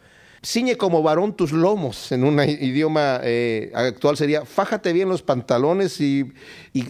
ciñe 0.44 0.76
como 0.76 1.02
varón 1.02 1.36
tus 1.36 1.52
lomos, 1.52 2.10
en 2.12 2.24
un 2.24 2.40
idioma 2.40 3.20
eh, 3.22 3.70
actual 3.74 4.16
sería, 4.16 4.44
fájate 4.44 4.92
bien 4.92 5.08
los 5.08 5.22
pantalones 5.22 6.00
y, 6.00 6.32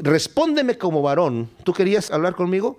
respóndeme 0.01 0.79
como 0.79 1.03
varón. 1.03 1.51
¿Tú 1.62 1.73
querías 1.73 2.11
hablar 2.11 2.35
conmigo? 2.35 2.79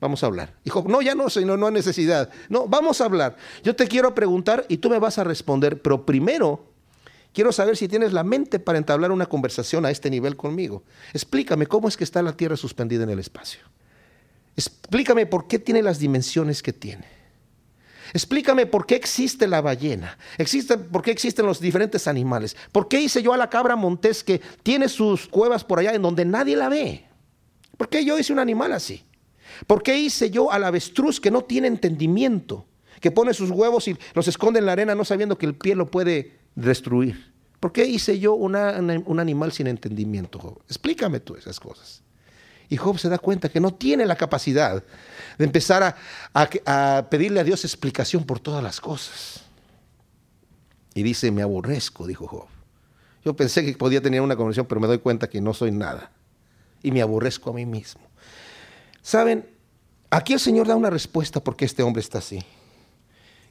Vamos 0.00 0.22
a 0.22 0.26
hablar. 0.26 0.54
Dijo, 0.64 0.84
no, 0.88 1.02
ya 1.02 1.14
no, 1.14 1.26
no 1.28 1.66
hay 1.66 1.72
necesidad. 1.72 2.30
No, 2.48 2.66
vamos 2.66 3.00
a 3.00 3.04
hablar. 3.04 3.36
Yo 3.62 3.76
te 3.76 3.86
quiero 3.86 4.14
preguntar 4.14 4.64
y 4.68 4.78
tú 4.78 4.88
me 4.88 4.98
vas 4.98 5.18
a 5.18 5.24
responder, 5.24 5.80
pero 5.80 6.06
primero 6.06 6.64
quiero 7.32 7.52
saber 7.52 7.76
si 7.76 7.86
tienes 7.86 8.12
la 8.12 8.24
mente 8.24 8.58
para 8.58 8.78
entablar 8.78 9.12
una 9.12 9.26
conversación 9.26 9.84
a 9.84 9.90
este 9.90 10.10
nivel 10.10 10.36
conmigo. 10.36 10.82
Explícame 11.12 11.66
cómo 11.66 11.88
es 11.88 11.96
que 11.96 12.04
está 12.04 12.22
la 12.22 12.32
Tierra 12.32 12.56
suspendida 12.56 13.04
en 13.04 13.10
el 13.10 13.18
espacio. 13.18 13.60
Explícame 14.56 15.26
por 15.26 15.46
qué 15.46 15.58
tiene 15.58 15.82
las 15.82 15.98
dimensiones 15.98 16.62
que 16.62 16.72
tiene. 16.72 17.19
Explícame 18.12 18.66
por 18.66 18.86
qué 18.86 18.96
existe 18.96 19.46
la 19.46 19.60
ballena, 19.60 20.18
existe, 20.38 20.76
por 20.76 21.02
qué 21.02 21.10
existen 21.10 21.46
los 21.46 21.60
diferentes 21.60 22.08
animales, 22.08 22.56
por 22.72 22.88
qué 22.88 23.00
hice 23.00 23.22
yo 23.22 23.32
a 23.32 23.36
la 23.36 23.50
cabra 23.50 23.76
montés 23.76 24.24
que 24.24 24.40
tiene 24.62 24.88
sus 24.88 25.28
cuevas 25.28 25.64
por 25.64 25.78
allá 25.78 25.94
en 25.94 26.02
donde 26.02 26.24
nadie 26.24 26.56
la 26.56 26.68
ve. 26.68 27.06
¿Por 27.76 27.88
qué 27.88 28.04
yo 28.04 28.18
hice 28.18 28.32
un 28.32 28.38
animal 28.38 28.72
así? 28.72 29.04
¿Por 29.66 29.82
qué 29.82 29.96
hice 29.96 30.30
yo 30.30 30.52
al 30.52 30.64
avestruz 30.64 31.20
que 31.20 31.30
no 31.30 31.44
tiene 31.44 31.68
entendimiento, 31.68 32.66
que 33.00 33.10
pone 33.10 33.32
sus 33.32 33.50
huevos 33.50 33.88
y 33.88 33.96
los 34.14 34.28
esconde 34.28 34.58
en 34.58 34.66
la 34.66 34.72
arena 34.72 34.94
no 34.94 35.04
sabiendo 35.04 35.38
que 35.38 35.46
el 35.46 35.54
pie 35.54 35.74
lo 35.74 35.90
puede 35.90 36.38
destruir? 36.54 37.32
¿Por 37.58 37.72
qué 37.72 37.84
hice 37.84 38.18
yo 38.18 38.34
un 38.34 38.56
animal 38.56 39.52
sin 39.52 39.66
entendimiento, 39.66 40.38
Job? 40.38 40.62
Explícame 40.66 41.20
tú 41.20 41.36
esas 41.36 41.60
cosas. 41.60 42.02
Y 42.70 42.76
Job 42.76 42.98
se 42.98 43.08
da 43.08 43.18
cuenta 43.18 43.48
que 43.48 43.60
no 43.60 43.74
tiene 43.74 44.06
la 44.06 44.16
capacidad 44.16 44.82
de 45.40 45.46
empezar 45.46 45.96
a 46.34 47.06
pedirle 47.08 47.40
a 47.40 47.44
Dios 47.44 47.64
explicación 47.64 48.24
por 48.24 48.40
todas 48.40 48.62
las 48.62 48.78
cosas. 48.78 49.40
Y 50.92 51.02
dice, 51.02 51.30
me 51.30 51.40
aborrezco, 51.40 52.06
dijo 52.06 52.26
Job. 52.26 52.46
Yo 53.24 53.34
pensé 53.34 53.64
que 53.64 53.72
podía 53.72 54.02
tener 54.02 54.20
una 54.20 54.36
conversión, 54.36 54.66
pero 54.66 54.82
me 54.82 54.86
doy 54.86 54.98
cuenta 54.98 55.30
que 55.30 55.40
no 55.40 55.54
soy 55.54 55.70
nada. 55.70 56.12
Y 56.82 56.90
me 56.92 57.00
aborrezco 57.00 57.48
a 57.48 57.52
mí 57.54 57.64
mismo. 57.64 58.02
Saben, 59.00 59.48
aquí 60.10 60.34
el 60.34 60.40
Señor 60.40 60.66
da 60.66 60.76
una 60.76 60.90
respuesta 60.90 61.42
porque 61.42 61.64
este 61.64 61.82
hombre 61.82 62.00
está 62.00 62.18
así. 62.18 62.44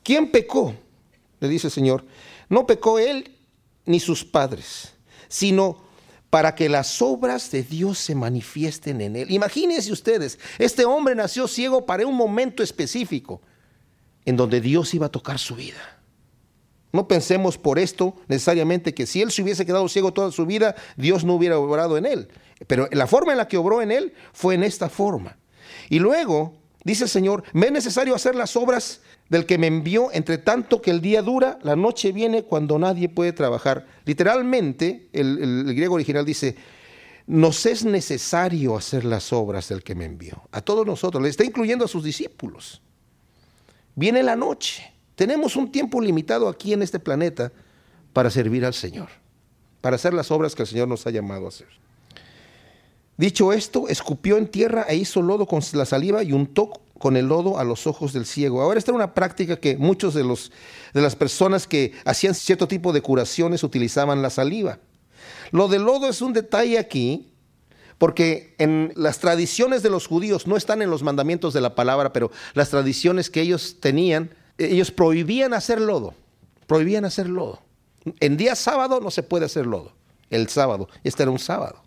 ¿Quién 0.04 0.30
pecó? 0.30 0.76
Le 1.40 1.48
dice 1.48 1.68
el 1.68 1.74
Señor. 1.74 2.06
No 2.50 2.68
pecó 2.68 3.00
él 3.00 3.36
ni 3.88 4.00
sus 4.00 4.24
padres, 4.24 4.94
sino 5.28 5.89
para 6.30 6.54
que 6.56 6.70
las 6.70 7.02
obras 7.02 7.50
de 7.52 7.64
Dios 7.64 7.98
se 7.98 8.16
manifiesten 8.16 9.02
en 9.02 9.16
él. 9.16 9.32
Imagínense 9.32 9.92
ustedes, 9.92 10.38
este 10.58 10.86
hombre 10.86 11.16
nació 11.16 11.48
ciego 11.48 11.86
para 11.86 12.06
un 12.06 12.16
momento 12.16 12.62
específico 12.62 13.42
en 14.26 14.38
donde 14.38 14.62
Dios 14.62 14.94
iba 14.94 15.08
a 15.08 15.12
tocar 15.12 15.40
su 15.40 15.56
vida. 15.56 16.00
No 16.92 17.08
pensemos 17.08 17.58
por 17.58 17.78
esto 17.80 18.16
necesariamente 18.28 18.94
que 18.94 19.06
si 19.06 19.22
él 19.22 19.32
se 19.32 19.42
hubiese 19.42 19.66
quedado 19.66 19.88
ciego 19.90 20.12
toda 20.14 20.32
su 20.32 20.46
vida, 20.46 20.76
Dios 20.98 21.24
no 21.24 21.36
hubiera 21.36 21.58
obrado 21.58 21.98
en 21.98 22.06
él. 22.06 22.30
Pero 22.68 22.88
la 22.92 23.08
forma 23.08 23.32
en 23.32 23.38
la 23.38 23.48
que 23.48 23.58
obró 23.58 23.82
en 23.82 23.92
él 23.92 24.14
fue 24.34 24.56
en 24.56 24.64
esta 24.64 24.90
forma. 24.90 25.38
Y 25.90 26.00
luego 26.00 26.59
dice 26.84 27.06
el 27.06 27.10
Señor, 27.10 27.44
me 27.54 27.68
es 27.68 27.72
necesario 27.72 28.16
hacer 28.16 28.36
las 28.36 28.56
obras 28.56 29.02
del 29.30 29.46
que 29.46 29.58
me 29.58 29.68
envió, 29.68 30.10
entre 30.12 30.38
tanto 30.38 30.82
que 30.82 30.92
el 30.92 31.02
día 31.02 31.22
dura, 31.22 31.60
la 31.64 31.76
noche 31.76 32.12
viene 32.12 32.44
cuando 32.44 32.80
nadie 32.80 33.10
puede 33.10 33.34
trabajar. 33.34 33.86
Literalmente, 34.06 35.10
el, 35.14 35.74
griego 35.76 35.96
original 35.96 36.26
dice, 36.26 36.56
nos 37.28 37.66
es 37.66 37.86
necesario 37.86 38.76
hacer 38.76 39.06
las 39.06 39.32
obras 39.34 39.70
del 39.70 39.84
que 39.84 39.96
me 39.96 40.06
envió. 40.06 40.44
A 40.52 40.62
todos 40.62 40.86
nosotros, 40.86 41.22
le 41.22 41.30
está 41.30 41.44
incluyendo 41.44 41.86
a 41.86 41.88
sus 41.88 42.04
discípulos. 42.04 42.82
Viene 43.96 44.24
la 44.24 44.36
noche 44.36 44.94
tenemos 45.20 45.58
un 45.58 45.70
tiempo 45.70 46.00
limitado 46.00 46.48
aquí 46.48 46.72
en 46.72 46.82
este 46.82 46.98
planeta 46.98 47.52
para 48.14 48.30
servir 48.30 48.64
al 48.64 48.74
Señor, 48.74 49.10
para 49.82 49.98
hacer 49.98 50.14
las 50.14 50.32
obras 50.32 50.56
que 50.56 50.62
el 50.62 50.68
Señor 50.70 50.88
nos 50.88 51.06
ha 51.06 51.10
llamado 51.10 51.46
a 51.46 51.50
hacer. 51.50 51.68
Dicho 53.20 53.52
esto, 53.52 53.90
escupió 53.90 54.38
en 54.38 54.48
tierra 54.48 54.86
e 54.88 54.96
hizo 54.96 55.22
lodo 55.22 55.46
con 55.46 55.62
la 55.74 55.84
saliva 55.84 56.24
y 56.24 56.32
untó 56.32 56.72
con 56.98 57.18
el 57.18 57.28
lodo 57.28 57.60
a 57.60 57.66
los 57.66 57.86
ojos 57.86 58.14
del 58.14 58.26
ciego. 58.26 58.62
Ahora 58.62 58.80
esta 58.80 58.92
era 58.92 58.96
una 58.96 59.14
práctica 59.14 59.58
que 59.58 59.76
muchos 59.76 60.14
de, 60.14 60.24
los, 60.24 60.54
de 60.94 61.02
las 61.02 61.18
personas 61.18 61.68
que 61.68 61.92
hacían 62.06 62.34
cierto 62.34 62.66
tipo 62.70 62.94
de 62.94 63.02
curaciones 63.02 63.62
utilizaban 63.66 64.22
la 64.22 64.30
saliva. 64.30 64.80
Lo 65.52 65.68
del 65.68 65.82
lodo 65.82 66.08
es 66.08 66.22
un 66.22 66.32
detalle 66.32 66.80
aquí, 66.80 67.34
porque 67.98 68.56
en 68.58 68.94
las 68.96 69.20
tradiciones 69.20 69.84
de 69.84 69.90
los 69.90 70.08
judíos 70.08 70.48
no 70.48 70.56
están 70.56 70.82
en 70.82 70.90
los 70.90 71.04
mandamientos 71.04 71.54
de 71.54 71.60
la 71.60 71.76
palabra, 71.76 72.14
pero 72.14 72.32
las 72.54 72.70
tradiciones 72.70 73.30
que 73.30 73.42
ellos 73.42 73.82
tenían 73.82 74.34
ellos 74.58 74.92
prohibían 74.92 75.54
hacer 75.54 75.82
lodo, 75.82 76.14
prohibían 76.68 77.04
hacer 77.04 77.28
lodo. 77.28 77.60
En 78.22 78.38
día 78.38 78.56
sábado 78.56 79.02
no 79.02 79.12
se 79.12 79.24
puede 79.24 79.44
hacer 79.44 79.66
lodo, 79.66 79.92
el 80.30 80.48
sábado, 80.48 80.88
este 81.04 81.24
era 81.24 81.34
un 81.34 81.40
sábado. 81.40 81.82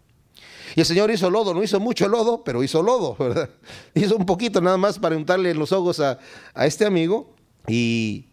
Y 0.74 0.81
el 0.81 0.87
Señor 0.87 1.11
hizo 1.11 1.31
lodo, 1.31 1.52
no 1.52 1.62
hizo 1.62 1.78
mucho 1.81 2.09
lodo, 2.09 2.44
pero 2.44 2.62
hizo 2.62 2.83
lodo, 2.83 3.16
¿verdad? 3.18 3.50
Hizo 3.94 4.16
un 4.16 4.26
poquito 4.26 4.61
nada 4.61 4.76
más 4.76 4.98
para 4.98 5.16
untarle 5.16 5.55
los 5.55 5.72
ojos 5.72 6.00
a, 6.00 6.18
este 6.55 6.87
amigo 6.87 7.35
y 7.68 8.26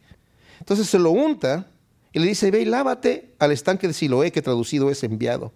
entonces 0.60 0.88
se 0.88 1.00
lo 1.00 1.12
unta 1.12 1.67
y 2.12 2.19
le 2.19 2.28
dice, 2.28 2.50
ve 2.52 2.62
y 2.62 2.65
lávate 2.65 3.34
al 3.39 3.52
estanque 3.52 3.88
de 3.88 3.93
Siloé, 3.93 4.32
que 4.32 4.41
traducido 4.41 4.89
es 4.89 5.04
enviado. 5.04 5.54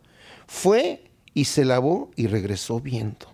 Fue 0.47 1.09
y 1.33 1.45
se 1.45 1.65
lavó 1.65 2.11
y 2.15 2.27
regresó 2.27 2.79
viendo. 2.79 3.27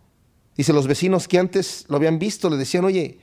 Dice, 0.55 0.73
los 0.73 0.87
vecinos 0.87 1.27
que 1.27 1.37
antes 1.37 1.85
lo 1.89 1.97
habían 1.97 2.19
visto 2.19 2.49
le 2.49 2.57
decían, 2.57 2.85
oye, 2.85 3.19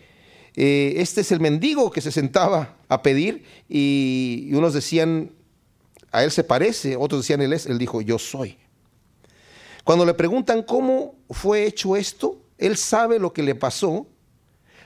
eh, 0.54 0.94
este 0.96 1.20
es 1.20 1.32
el 1.32 1.40
mendigo 1.40 1.90
que 1.90 2.00
se 2.00 2.10
sentaba 2.10 2.76
a 2.88 3.02
pedir 3.02 3.44
y, 3.68 4.50
unos 4.52 4.72
decían, 4.72 5.32
a 6.12 6.24
él 6.24 6.30
se 6.30 6.44
parece, 6.44 6.96
otros 6.96 7.22
decían, 7.22 7.42
él 7.42 7.52
es, 7.52 7.66
él 7.66 7.78
dijo, 7.78 8.00
yo 8.00 8.18
soy. 8.18 8.56
Cuando 9.86 10.04
le 10.04 10.14
preguntan 10.14 10.64
cómo 10.64 11.14
fue 11.30 11.64
hecho 11.64 11.94
esto, 11.94 12.40
él 12.58 12.76
sabe 12.76 13.20
lo 13.20 13.32
que 13.32 13.44
le 13.44 13.54
pasó, 13.54 14.08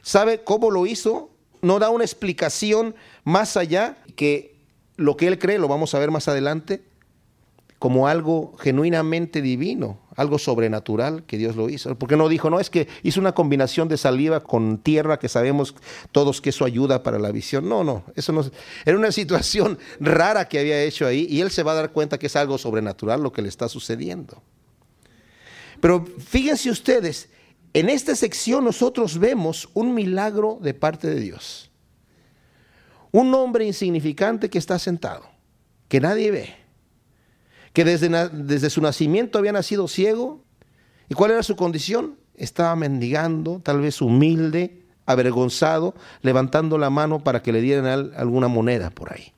sabe 0.02 0.44
cómo 0.44 0.70
lo 0.70 0.84
hizo, 0.84 1.30
no 1.62 1.78
da 1.78 1.88
una 1.88 2.04
explicación 2.04 2.94
más 3.24 3.56
allá 3.56 3.96
que 4.14 4.60
lo 4.96 5.16
que 5.16 5.26
él 5.26 5.38
cree, 5.38 5.58
lo 5.58 5.68
vamos 5.68 5.94
a 5.94 5.98
ver 5.98 6.10
más 6.10 6.28
adelante, 6.28 6.82
como 7.78 8.08
algo 8.08 8.54
genuinamente 8.58 9.40
divino, 9.40 10.00
algo 10.16 10.38
sobrenatural 10.38 11.24
que 11.24 11.38
Dios 11.38 11.56
lo 11.56 11.70
hizo. 11.70 11.98
Porque 11.98 12.18
no 12.18 12.28
dijo, 12.28 12.50
no, 12.50 12.60
es 12.60 12.68
que 12.68 12.86
hizo 13.02 13.20
una 13.20 13.32
combinación 13.32 13.88
de 13.88 13.96
saliva 13.96 14.40
con 14.40 14.76
tierra 14.76 15.18
que 15.18 15.30
sabemos 15.30 15.74
todos 16.12 16.42
que 16.42 16.50
eso 16.50 16.66
ayuda 16.66 17.02
para 17.02 17.18
la 17.18 17.32
visión. 17.32 17.66
No, 17.70 17.84
no, 17.84 18.04
eso 18.16 18.34
no. 18.34 18.44
Era 18.84 18.98
una 18.98 19.12
situación 19.12 19.78
rara 19.98 20.46
que 20.46 20.58
había 20.58 20.82
hecho 20.82 21.06
ahí 21.06 21.26
y 21.30 21.40
él 21.40 21.50
se 21.50 21.62
va 21.62 21.72
a 21.72 21.76
dar 21.76 21.92
cuenta 21.92 22.18
que 22.18 22.26
es 22.26 22.36
algo 22.36 22.58
sobrenatural 22.58 23.22
lo 23.22 23.32
que 23.32 23.40
le 23.40 23.48
está 23.48 23.66
sucediendo. 23.66 24.42
Pero 25.80 26.04
fíjense 26.04 26.70
ustedes, 26.70 27.28
en 27.72 27.88
esta 27.88 28.14
sección 28.14 28.64
nosotros 28.64 29.18
vemos 29.18 29.68
un 29.74 29.94
milagro 29.94 30.58
de 30.60 30.74
parte 30.74 31.08
de 31.08 31.20
Dios. 31.20 31.70
Un 33.12 33.34
hombre 33.34 33.64
insignificante 33.64 34.50
que 34.50 34.58
está 34.58 34.78
sentado, 34.78 35.28
que 35.88 36.00
nadie 36.00 36.30
ve 36.30 36.60
que 37.72 37.84
desde, 37.84 38.08
desde 38.32 38.70
su 38.70 38.80
nacimiento 38.80 39.38
había 39.38 39.52
nacido 39.52 39.88
ciego. 39.88 40.44
¿Y 41.08 41.14
cuál 41.14 41.32
era 41.32 41.42
su 41.42 41.56
condición? 41.56 42.16
Estaba 42.34 42.74
mendigando, 42.76 43.60
tal 43.62 43.80
vez 43.80 44.00
humilde, 44.00 44.82
avergonzado, 45.06 45.94
levantando 46.22 46.78
la 46.78 46.90
mano 46.90 47.22
para 47.22 47.42
que 47.42 47.52
le 47.52 47.60
dieran 47.60 48.12
alguna 48.16 48.48
moneda 48.48 48.90
por 48.90 49.12
ahí. 49.12 49.32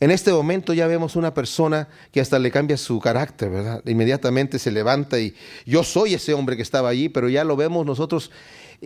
En 0.00 0.12
este 0.12 0.32
momento 0.32 0.72
ya 0.72 0.86
vemos 0.86 1.16
una 1.16 1.34
persona 1.34 1.88
que 2.12 2.20
hasta 2.20 2.38
le 2.38 2.52
cambia 2.52 2.76
su 2.76 3.00
carácter, 3.00 3.50
¿verdad? 3.50 3.82
Inmediatamente 3.84 4.60
se 4.60 4.70
levanta 4.70 5.18
y 5.18 5.34
yo 5.66 5.82
soy 5.82 6.14
ese 6.14 6.34
hombre 6.34 6.56
que 6.56 6.62
estaba 6.62 6.88
allí, 6.88 7.08
pero 7.08 7.28
ya 7.28 7.42
lo 7.42 7.56
vemos 7.56 7.84
nosotros 7.84 8.30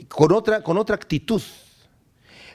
con 0.09 0.33
otra, 0.33 0.62
con 0.62 0.79
otra 0.79 0.96
actitud. 0.96 1.42